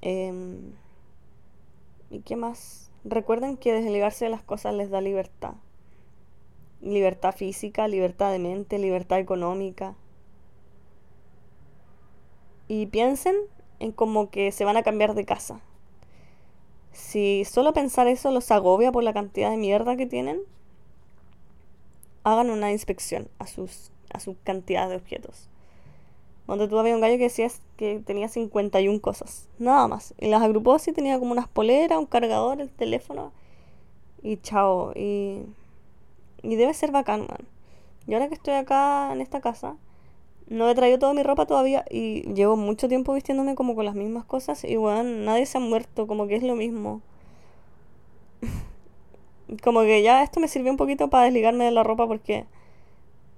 Em, 0.02 0.74
¿Y 2.10 2.20
qué 2.22 2.36
más? 2.36 2.92
Recuerden 3.04 3.58
que 3.58 3.74
desligarse 3.74 4.26
de 4.26 4.32
las 4.32 4.44
cosas 4.44 4.74
les 4.74 4.90
da 4.90 5.02
libertad. 5.02 5.56
Libertad 6.84 7.34
física, 7.34 7.88
libertad 7.88 8.32
de 8.32 8.40
mente, 8.40 8.78
libertad 8.78 9.20
económica. 9.20 9.96
Y 12.68 12.88
piensen 12.88 13.36
en 13.80 13.92
como 13.92 14.30
que 14.30 14.52
se 14.52 14.66
van 14.66 14.78
a 14.78 14.84
cambiar 14.84 15.16
de 15.16 15.26
casa. 15.26 15.62
Si 16.92 17.44
solo 17.46 17.74
pensar 17.74 18.08
eso 18.08 18.32
los 18.32 18.52
agobia 18.52 18.92
por 18.92 19.04
la 19.04 19.14
cantidad 19.14 19.50
de 19.50 19.58
mierda 19.58 19.98
que 19.98 20.06
tienen, 20.06 20.42
hagan 22.24 22.50
una 22.50 22.72
inspección 22.72 23.28
a 23.40 23.48
sus 23.48 23.92
a 24.14 24.20
su 24.20 24.38
cantidad 24.44 24.88
de 24.90 24.96
objetos. 24.96 25.50
Donde 26.48 26.68
tú 26.68 26.78
había 26.78 26.94
un 26.94 27.02
gallo 27.02 27.18
que 27.18 27.24
decías 27.24 27.62
que 27.78 28.00
tenía 28.00 28.28
51 28.28 29.02
cosas, 29.02 29.48
nada 29.58 29.88
más. 29.88 30.14
Y 30.20 30.28
las 30.28 30.42
agrupó 30.42 30.74
así, 30.76 30.92
tenía 30.92 31.18
como 31.18 31.32
unas 31.32 31.48
poleras, 31.48 31.98
un 31.98 32.06
cargador, 32.06 32.62
el 32.62 32.70
teléfono 32.70 33.32
y 34.22 34.38
chao. 34.38 34.94
Y, 34.96 35.44
y 36.44 36.56
debe 36.56 36.74
ser 36.74 36.92
bacán, 36.92 37.22
man. 37.22 37.48
Y 38.08 38.14
ahora 38.14 38.28
que 38.28 38.36
estoy 38.36 38.54
acá 38.54 39.12
en 39.14 39.22
esta 39.22 39.42
casa, 39.42 39.78
no 40.48 40.70
he 40.70 40.76
traído 40.76 41.00
toda 41.00 41.14
mi 41.14 41.24
ropa 41.24 41.46
todavía 41.46 41.86
y 41.90 42.24
llevo 42.34 42.58
mucho 42.58 42.88
tiempo 42.88 43.14
vistiéndome 43.14 43.56
como 43.56 43.76
con 43.76 43.86
las 43.86 43.96
mismas 43.96 44.26
cosas 44.26 44.64
y 44.64 44.76
bueno, 44.76 45.04
nadie 45.04 45.46
se 45.46 45.58
ha 45.58 45.62
muerto, 45.62 46.06
como 46.06 46.28
que 46.28 46.36
es 46.36 46.44
lo 46.44 46.56
mismo. 46.56 47.02
como 49.64 49.82
que 49.82 50.04
ya 50.04 50.24
esto 50.24 50.40
me 50.40 50.48
sirvió 50.48 50.72
un 50.72 50.78
poquito 50.78 51.10
para 51.10 51.26
desligarme 51.26 51.66
de 51.66 51.72
la 51.72 51.84
ropa 51.84 52.08
porque 52.08 52.46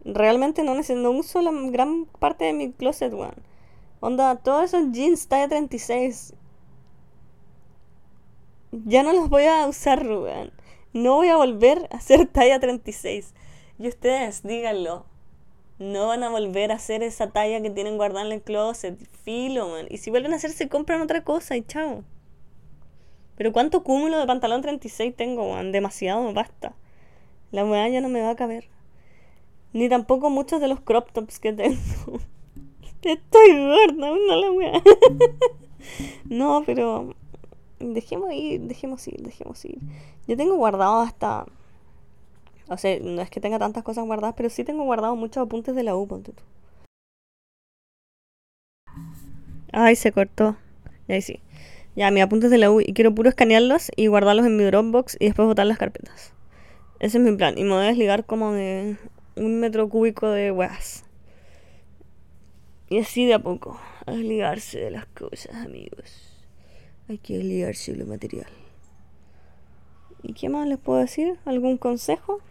realmente 0.04 0.64
no, 0.64 0.76
no 0.76 1.12
uso 1.12 1.42
la 1.42 1.52
gran 1.70 2.06
parte 2.20 2.46
de 2.46 2.54
mi 2.54 2.72
closet, 2.72 3.14
weón. 3.14 3.36
Onda, 4.02 4.36
todos 4.38 4.66
esos 4.66 4.92
jeans 4.92 5.28
talla 5.28 5.48
36 5.48 6.34
ya 8.72 9.04
no 9.04 9.14
los 9.14 9.30
voy 9.30 9.46
a 9.46 9.68
usar, 9.68 10.06
weón. 10.06 10.52
No 10.96 11.16
voy 11.16 11.28
a 11.28 11.36
volver 11.36 11.90
a 11.92 11.98
hacer 11.98 12.26
talla 12.32 12.58
36. 12.58 13.34
Y 13.78 13.90
ustedes, 13.90 14.44
díganlo. 14.44 15.06
No 15.78 16.08
van 16.08 16.24
a 16.24 16.30
volver 16.30 16.72
a 16.72 16.76
hacer 16.76 17.04
esa 17.04 17.32
talla 17.32 17.62
que 17.62 17.70
tienen 17.70 17.98
guardada 17.98 18.26
en 18.26 18.32
el 18.32 18.42
closet. 18.42 18.98
Filo, 19.24 19.68
man. 19.68 19.88
Y 19.90 19.98
si 19.98 20.10
vuelven 20.10 20.32
a 20.32 20.38
hacer, 20.38 20.52
se 20.54 20.70
compran 20.70 21.02
otra 21.02 21.26
cosa 21.26 21.58
y 21.58 21.64
chao. 21.64 22.06
Pero 23.36 23.52
¿cuánto 23.52 23.84
cúmulo 23.84 24.18
de 24.18 24.26
pantalón 24.26 24.62
36 24.62 25.14
tengo, 25.18 25.52
man? 25.52 25.74
Demasiado, 25.74 26.32
basta. 26.32 26.74
La 27.52 27.66
weá 27.66 27.90
ya 27.90 28.00
no 28.00 28.08
me 28.08 28.22
va 28.22 28.30
a 28.30 28.38
caber. 28.38 28.70
Ni 29.74 29.90
tampoco 29.90 30.30
muchos 30.30 30.62
de 30.62 30.70
los 30.70 30.80
crop 30.80 31.12
tops 31.12 31.40
que 31.40 31.52
tengo. 31.52 32.22
Estoy 33.02 33.50
gorda, 33.52 34.12
no 34.16 34.36
la 34.38 34.52
weá. 34.54 34.82
no, 36.30 36.64
pero 36.66 37.16
dejemos 37.94 38.34
ir, 38.34 38.62
dejemos 38.62 39.08
ir, 39.08 39.22
dejemos 39.22 39.64
ir. 39.66 39.78
Yo 40.28 40.38
tengo 40.38 40.56
guardado 40.56 41.02
hasta. 41.02 41.46
O 42.68 42.78
sea, 42.78 43.00
no 43.00 43.22
es 43.22 43.30
que 43.30 43.40
tenga 43.40 43.60
tantas 43.60 43.84
cosas 43.84 44.06
guardadas, 44.06 44.36
pero 44.36 44.50
sí 44.50 44.64
tengo 44.64 44.84
guardado 44.84 45.16
muchos 45.16 45.46
apuntes 45.46 45.76
de 45.76 45.84
la 45.84 45.96
U, 45.96 46.08
ponte 46.08 46.32
tú. 46.32 46.44
Ay, 49.72 49.96
se 49.96 50.12
cortó. 50.12 50.56
Ya 51.08 51.16
ahí 51.16 51.22
sí. 51.22 51.40
Ya, 51.96 52.12
mis 52.12 52.24
apuntes 52.24 52.50
de 52.50 52.58
la 52.58 52.72
U. 52.72 52.82
Y 52.82 52.94
quiero 52.94 53.14
puro 53.14 53.30
escanearlos 53.30 53.92
y 53.96 54.08
guardarlos 54.08 54.46
en 54.46 54.58
mi 54.58 54.64
Dropbox 54.64 55.18
y 55.20 55.26
después 55.26 55.48
botar 55.48 55.66
las 55.66 55.78
carpetas. 55.78 56.34
Ese 57.00 57.18
es 57.18 57.24
mi 57.24 57.36
plan. 57.36 57.58
Y 57.58 57.64
me 57.64 57.72
voy 57.72 57.84
a 57.84 57.88
desligar 57.88 58.26
como 58.26 58.54
de 58.54 58.98
un 59.36 59.60
metro 59.60 59.88
cúbico 59.90 60.30
de 60.30 60.52
weas. 60.52 61.04
Y 62.90 63.00
así 63.00 63.26
de 63.26 63.36
a 63.36 63.40
poco. 63.40 63.80
Desligarse 64.08 64.80
de 64.80 64.92
las 64.92 65.06
cosas, 65.08 65.56
amigos. 65.56 66.35
Hay 67.08 67.20
que 67.20 67.38
liarse 67.38 67.96
lo 67.96 68.06
material. 68.06 68.48
¿Y 70.24 70.34
qué 70.34 70.50
más 70.50 70.68
les 70.68 70.80
puedo 70.80 71.00
decir? 71.00 71.38
¿Algún 71.46 71.78
consejo? 71.78 72.42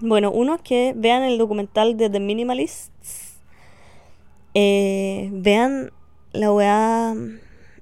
Bueno, 0.00 0.32
uno 0.32 0.56
es 0.56 0.62
que 0.62 0.94
vean 0.96 1.22
el 1.22 1.38
documental 1.38 1.96
de 1.96 2.10
The 2.10 2.18
Minimalists. 2.18 3.36
Eh, 4.54 5.28
vean 5.32 5.92
la 6.32 6.52
weá 6.52 7.14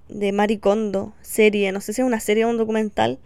de 0.08 0.32
Maricondo, 0.32 1.14
serie. 1.22 1.72
No 1.72 1.80
sé 1.80 1.94
si 1.94 2.02
es 2.02 2.06
una 2.06 2.20
serie 2.20 2.44
o 2.44 2.50
un 2.50 2.58
documental, 2.58 3.18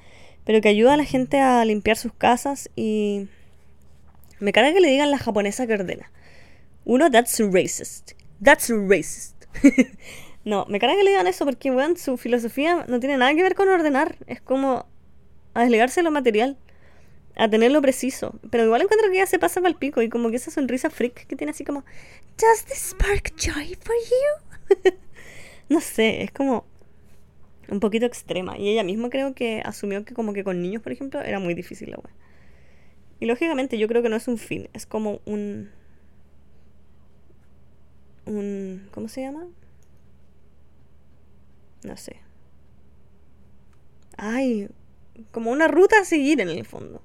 pero 0.44 0.60
que 0.60 0.68
ayuda 0.68 0.94
a 0.94 0.96
la 0.96 1.04
gente 1.04 1.40
a 1.40 1.64
limpiar 1.64 1.96
sus 1.96 2.12
casas 2.12 2.70
y. 2.76 3.28
Me 4.38 4.52
carga 4.52 4.72
que 4.72 4.80
le 4.80 4.90
digan 4.90 5.10
la 5.10 5.18
japonesa 5.18 5.66
que. 5.66 6.00
Uno, 6.84 7.10
that's 7.10 7.40
racist. 7.40 8.12
That's 8.42 8.70
racist. 8.70 9.44
No, 10.50 10.66
me 10.68 10.80
carga 10.80 10.96
que 10.96 11.04
le 11.04 11.10
digan 11.10 11.28
eso 11.28 11.44
porque, 11.44 11.70
weón, 11.70 11.96
su 11.96 12.16
filosofía 12.16 12.84
no 12.88 12.98
tiene 12.98 13.16
nada 13.16 13.32
que 13.36 13.42
ver 13.44 13.54
con 13.54 13.68
ordenar. 13.68 14.16
Es 14.26 14.40
como 14.40 14.84
a 15.54 15.60
desligarse 15.60 16.02
lo 16.02 16.10
material, 16.10 16.58
a 17.36 17.48
tenerlo 17.48 17.80
preciso. 17.80 18.34
Pero 18.50 18.64
igual 18.64 18.82
encuentro 18.82 19.08
que 19.10 19.18
ella 19.18 19.26
se 19.26 19.38
pasa 19.38 19.60
para 19.60 19.70
el 19.70 19.76
pico 19.76 20.02
y 20.02 20.08
como 20.08 20.28
que 20.28 20.34
esa 20.34 20.50
sonrisa 20.50 20.90
freak 20.90 21.28
que 21.28 21.36
tiene 21.36 21.52
así 21.52 21.62
como, 21.62 21.84
¿Does 22.36 22.64
this 22.64 22.90
spark 22.90 23.32
joy 23.36 23.78
for 23.80 23.94
you? 23.94 24.92
no 25.68 25.80
sé, 25.80 26.24
es 26.24 26.32
como 26.32 26.64
un 27.68 27.78
poquito 27.78 28.06
extrema. 28.06 28.58
Y 28.58 28.70
ella 28.70 28.82
misma 28.82 29.08
creo 29.08 29.36
que 29.36 29.62
asumió 29.64 30.04
que 30.04 30.14
como 30.14 30.32
que 30.32 30.42
con 30.42 30.60
niños, 30.60 30.82
por 30.82 30.90
ejemplo, 30.90 31.20
era 31.20 31.38
muy 31.38 31.54
difícil 31.54 31.92
la 31.92 31.98
weón. 31.98 32.16
Y 33.20 33.26
lógicamente 33.26 33.78
yo 33.78 33.86
creo 33.86 34.02
que 34.02 34.08
no 34.08 34.16
es 34.16 34.26
un 34.26 34.36
fin, 34.36 34.68
es 34.72 34.84
como 34.84 35.20
un... 35.26 35.70
un 38.26 38.88
¿Cómo 38.90 39.06
se 39.06 39.20
llama? 39.20 39.46
No 41.82 41.96
sé. 41.96 42.16
Ay, 44.16 44.68
como 45.30 45.50
una 45.50 45.68
ruta 45.68 46.00
a 46.00 46.04
seguir 46.04 46.40
en 46.40 46.48
el 46.48 46.64
fondo. 46.64 47.02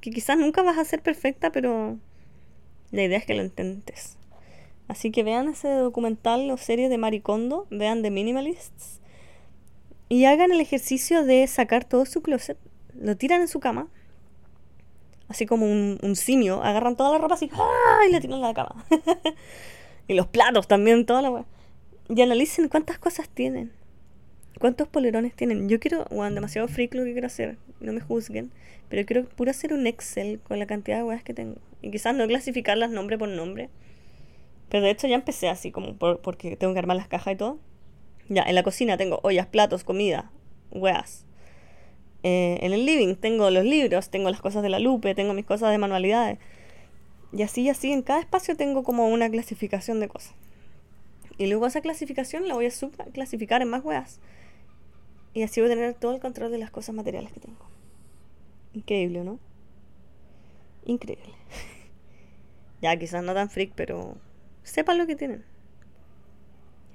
Que 0.00 0.10
quizás 0.10 0.38
nunca 0.38 0.62
vas 0.62 0.78
a 0.78 0.84
ser 0.84 1.02
perfecta, 1.02 1.52
pero 1.52 1.98
la 2.90 3.02
idea 3.02 3.18
es 3.18 3.26
que 3.26 3.34
lo 3.34 3.42
intentes. 3.42 4.18
Así 4.88 5.10
que 5.10 5.22
vean 5.22 5.48
ese 5.48 5.68
documental 5.68 6.50
o 6.50 6.56
serie 6.56 6.88
de 6.88 6.98
Maricondo, 6.98 7.66
vean 7.70 8.02
The 8.02 8.10
Minimalists 8.10 9.00
y 10.08 10.26
hagan 10.26 10.52
el 10.52 10.60
ejercicio 10.60 11.24
de 11.24 11.46
sacar 11.48 11.84
todo 11.84 12.06
su 12.06 12.22
closet, 12.22 12.58
lo 12.94 13.16
tiran 13.16 13.40
en 13.40 13.48
su 13.48 13.58
cama, 13.58 13.88
así 15.28 15.44
como 15.44 15.66
un, 15.66 16.16
simio, 16.16 16.62
agarran 16.62 16.96
toda 16.96 17.10
la 17.10 17.18
ropa 17.18 17.34
así 17.34 17.50
y 18.08 18.12
la 18.12 18.20
tiran 18.20 18.36
en 18.36 18.42
la 18.42 18.54
cama. 18.54 18.84
y 20.08 20.14
los 20.14 20.28
platos 20.28 20.68
también, 20.68 21.04
toda 21.04 21.22
la 21.22 21.44
y 22.08 22.22
analicen 22.22 22.68
cuántas 22.68 22.98
cosas 22.98 23.28
tienen. 23.28 23.72
¿Cuántos 24.58 24.88
polerones 24.88 25.34
tienen? 25.34 25.68
Yo 25.68 25.78
quiero, 25.78 26.06
bueno, 26.10 26.34
demasiado 26.34 26.66
freak 26.68 26.94
lo 26.94 27.04
que 27.04 27.12
quiero 27.12 27.26
hacer, 27.26 27.58
no 27.80 27.92
me 27.92 28.00
juzguen, 28.00 28.50
pero 28.88 29.04
quiero 29.04 29.28
puro 29.28 29.50
hacer 29.50 29.74
un 29.74 29.86
Excel 29.86 30.40
con 30.40 30.58
la 30.58 30.66
cantidad 30.66 30.96
de 30.96 31.02
weas 31.02 31.22
que 31.22 31.34
tengo. 31.34 31.56
Y 31.82 31.90
quizás 31.90 32.14
no 32.14 32.26
clasificarlas 32.26 32.90
nombre 32.90 33.18
por 33.18 33.28
nombre. 33.28 33.68
Pero 34.70 34.84
de 34.84 34.90
hecho 34.90 35.06
ya 35.06 35.16
empecé 35.16 35.48
así, 35.48 35.70
como 35.70 35.96
porque 35.96 36.56
tengo 36.56 36.72
que 36.72 36.78
armar 36.78 36.96
las 36.96 37.08
cajas 37.08 37.34
y 37.34 37.36
todo. 37.36 37.58
Ya, 38.28 38.42
en 38.42 38.54
la 38.54 38.62
cocina 38.62 38.96
tengo 38.96 39.20
ollas, 39.22 39.46
platos, 39.46 39.84
comida, 39.84 40.30
weas. 40.70 41.26
Eh, 42.22 42.58
en 42.62 42.72
el 42.72 42.86
living 42.86 43.14
tengo 43.14 43.50
los 43.50 43.64
libros, 43.64 44.10
tengo 44.10 44.30
las 44.30 44.40
cosas 44.40 44.62
de 44.62 44.68
la 44.70 44.78
lupe, 44.78 45.14
tengo 45.14 45.34
mis 45.34 45.44
cosas 45.44 45.70
de 45.70 45.78
manualidades. 45.78 46.38
Y 47.32 47.42
así, 47.42 47.62
y 47.62 47.68
así, 47.68 47.92
en 47.92 48.02
cada 48.02 48.20
espacio 48.20 48.56
tengo 48.56 48.82
como 48.82 49.08
una 49.08 49.28
clasificación 49.28 50.00
de 50.00 50.08
cosas. 50.08 50.34
Y 51.38 51.46
luego 51.46 51.66
esa 51.66 51.80
clasificación 51.80 52.48
la 52.48 52.54
voy 52.54 52.66
a 52.66 52.70
subclasificar 52.70 53.62
en 53.62 53.68
más 53.68 53.84
weas. 53.84 54.20
Y 55.34 55.42
así 55.42 55.60
voy 55.60 55.70
a 55.70 55.74
tener 55.74 55.94
todo 55.94 56.14
el 56.14 56.20
control 56.20 56.50
de 56.50 56.58
las 56.58 56.70
cosas 56.70 56.94
materiales 56.94 57.32
que 57.32 57.40
tengo. 57.40 57.58
Increíble, 58.72 59.22
¿no? 59.22 59.38
Increíble. 60.86 61.34
ya, 62.80 62.96
quizás 62.96 63.22
no 63.22 63.34
tan 63.34 63.50
freak, 63.50 63.72
pero 63.74 64.16
sepan 64.62 64.96
lo 64.96 65.06
que 65.06 65.16
tienen. 65.16 65.44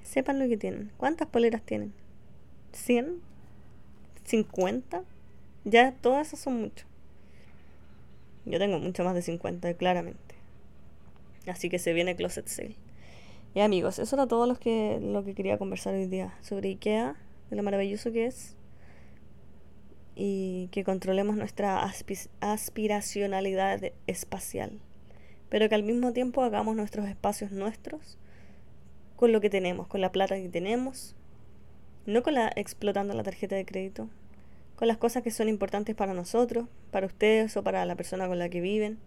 Sepan 0.01 0.39
lo 0.39 0.47
que 0.47 0.57
tienen. 0.57 0.91
¿Cuántas 0.97 1.27
poleras 1.27 1.61
tienen? 1.61 1.93
¿100? 2.73 3.19
¿50? 4.27 5.03
Ya, 5.63 5.93
todas 6.01 6.27
esas 6.27 6.39
son 6.39 6.61
mucho. 6.61 6.85
Yo 8.45 8.57
tengo 8.57 8.79
mucho 8.79 9.03
más 9.03 9.13
de 9.13 9.21
50, 9.21 9.73
claramente. 9.75 10.35
Así 11.47 11.69
que 11.69 11.79
se 11.79 11.93
viene 11.93 12.15
Closet 12.15 12.47
Sale. 12.47 12.75
Y 13.53 13.59
amigos, 13.59 13.99
eso 13.99 14.15
era 14.15 14.27
todo 14.27 14.47
lo 14.47 14.55
que, 14.55 14.99
lo 15.01 15.25
que 15.25 15.35
quería 15.35 15.57
conversar 15.57 15.93
hoy 15.93 16.07
día 16.07 16.33
sobre 16.41 16.69
IKEA, 16.69 17.15
de 17.49 17.55
lo 17.55 17.63
maravilloso 17.63 18.11
que 18.11 18.25
es 18.25 18.55
y 20.15 20.69
que 20.71 20.83
controlemos 20.83 21.35
nuestra 21.35 21.83
aspiracionalidad 22.39 23.91
espacial, 24.07 24.79
pero 25.49 25.67
que 25.67 25.75
al 25.75 25.83
mismo 25.83 26.13
tiempo 26.13 26.43
hagamos 26.43 26.75
nuestros 26.75 27.07
espacios 27.07 27.51
nuestros 27.51 28.17
con 29.15 29.31
lo 29.31 29.41
que 29.41 29.49
tenemos, 29.49 29.87
con 29.87 30.01
la 30.01 30.11
plata 30.11 30.35
que 30.35 30.49
tenemos, 30.49 31.15
no 32.05 32.23
con 32.23 32.33
la 32.33 32.51
explotando 32.55 33.13
la 33.13 33.23
tarjeta 33.23 33.55
de 33.55 33.65
crédito, 33.65 34.09
con 34.75 34.87
las 34.87 34.97
cosas 34.97 35.23
que 35.23 35.31
son 35.31 35.49
importantes 35.49 35.95
para 35.95 36.13
nosotros, 36.13 36.67
para 36.89 37.05
ustedes 37.05 37.55
o 37.57 37.63
para 37.63 37.85
la 37.85 37.95
persona 37.95 38.27
con 38.27 38.39
la 38.39 38.49
que 38.49 38.61
viven. 38.61 38.97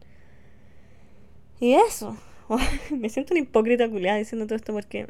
Y 1.60 1.74
eso, 1.74 2.16
me 2.90 3.08
siento 3.08 3.34
una 3.34 3.40
hipócrita 3.40 3.88
culiada 3.88 4.18
diciendo 4.18 4.46
todo 4.46 4.56
esto 4.56 4.72
porque 4.72 5.06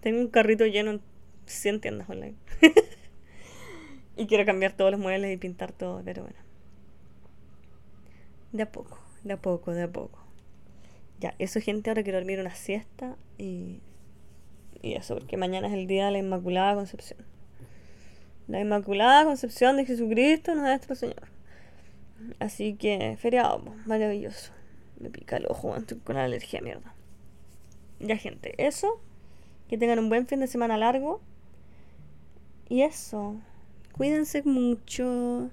tengo 0.00 0.20
un 0.20 0.28
carrito 0.28 0.66
lleno 0.66 0.92
en 0.92 1.00
100 1.46 1.80
tiendas 1.80 2.08
online. 2.08 2.36
y 4.16 4.26
quiero 4.26 4.44
cambiar 4.44 4.72
todos 4.72 4.90
los 4.90 5.00
muebles 5.00 5.32
y 5.32 5.36
pintar 5.36 5.72
todo, 5.72 6.02
pero 6.04 6.22
bueno. 6.22 6.38
De 8.52 8.62
a 8.62 8.70
poco, 8.70 8.98
de 9.24 9.34
a 9.34 9.36
poco, 9.36 9.72
de 9.72 9.82
a 9.82 9.88
poco. 9.88 10.18
Ya, 11.18 11.34
eso 11.38 11.60
gente, 11.60 11.90
ahora 11.90 12.02
quiero 12.02 12.18
dormir 12.18 12.40
una 12.40 12.54
siesta 12.54 13.16
y, 13.38 13.80
y 14.82 14.94
eso, 14.94 15.14
porque 15.16 15.36
mañana 15.36 15.68
es 15.68 15.74
el 15.74 15.86
día 15.86 16.06
de 16.06 16.12
la 16.12 16.18
Inmaculada 16.18 16.74
Concepción. 16.74 17.20
La 18.48 18.60
Inmaculada 18.60 19.24
Concepción 19.24 19.76
de 19.76 19.86
Jesucristo, 19.86 20.54
nuestro 20.54 20.94
Señor. 20.94 21.28
Así 22.38 22.74
que, 22.74 23.16
feriado, 23.18 23.60
maravilloso. 23.86 24.52
Me 24.98 25.10
pica 25.10 25.36
el 25.36 25.46
ojo, 25.46 25.76
estoy 25.76 25.98
con 25.98 26.16
alergia, 26.16 26.60
mierda. 26.60 26.94
Ya, 28.00 28.16
gente, 28.16 28.54
eso. 28.58 29.00
Que 29.68 29.78
tengan 29.78 29.98
un 29.98 30.08
buen 30.08 30.26
fin 30.26 30.40
de 30.40 30.46
semana 30.46 30.76
largo. 30.76 31.20
Y 32.68 32.82
eso. 32.82 33.36
Cuídense 33.92 34.42
mucho. 34.42 35.50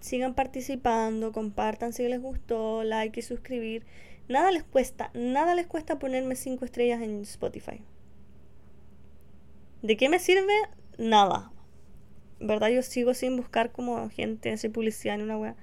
Sigan 0.00 0.34
participando, 0.34 1.32
compartan 1.32 1.92
si 1.92 2.06
les 2.08 2.20
gustó, 2.20 2.84
like 2.84 3.18
y 3.18 3.22
suscribir. 3.22 3.84
Nada 4.28 4.50
les 4.50 4.62
cuesta, 4.62 5.10
nada 5.14 5.54
les 5.54 5.66
cuesta 5.66 5.98
ponerme 5.98 6.36
5 6.36 6.64
estrellas 6.64 7.00
en 7.02 7.22
Spotify. 7.22 7.82
¿De 9.82 9.96
qué 9.96 10.08
me 10.08 10.18
sirve? 10.18 10.52
Nada. 10.98 11.50
verdad 12.40 12.68
yo 12.68 12.82
sigo 12.82 13.14
sin 13.14 13.36
buscar 13.36 13.72
como 13.72 14.08
gente, 14.10 14.52
hacer 14.52 14.70
publicidad 14.70 15.14
en 15.14 15.22
una 15.22 15.38
wea. 15.38 15.56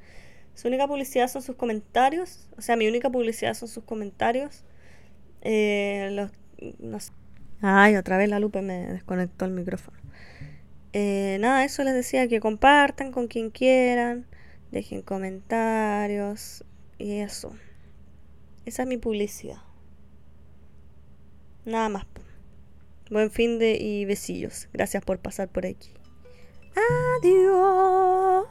Su 0.56 0.70
única 0.70 0.88
publicidad 0.88 1.28
son 1.28 1.42
sus 1.42 1.56
comentarios. 1.56 2.50
O 2.58 2.62
sea, 2.62 2.76
mi 2.76 2.88
única 2.88 3.10
publicidad 3.10 3.54
son 3.54 3.68
sus 3.68 3.84
comentarios. 3.84 4.64
Eh, 5.42 6.10
los, 6.14 6.32
no 6.80 7.00
sé. 7.00 7.12
Ay, 7.62 7.96
otra 7.96 8.18
vez 8.18 8.30
la 8.30 8.40
Lupe 8.40 8.62
me 8.62 8.88
desconectó 8.88 9.46
el 9.46 9.52
micrófono. 9.52 9.98
Eh, 10.94 11.38
nada, 11.42 11.66
eso 11.66 11.84
les 11.84 11.94
decía 11.94 12.28
que 12.28 12.40
compartan 12.40 13.12
con 13.12 13.28
quien 13.28 13.50
quieran, 13.50 14.26
dejen 14.72 15.02
comentarios 15.02 16.64
y 16.98 17.18
eso. 17.20 17.54
Esa 18.66 18.84
es 18.84 18.88
mi 18.88 18.98
publicidad. 18.98 19.62
Nada 21.66 21.90
más. 21.90 22.06
Buen 23.12 23.30
fin 23.30 23.60
de 23.60 23.76
y 23.76 24.06
besillos. 24.06 24.70
Gracias 24.74 25.04
por 25.04 25.20
pasar 25.20 25.50
por 25.50 25.66
aquí. 25.66 25.92
Adiós. 27.20 28.46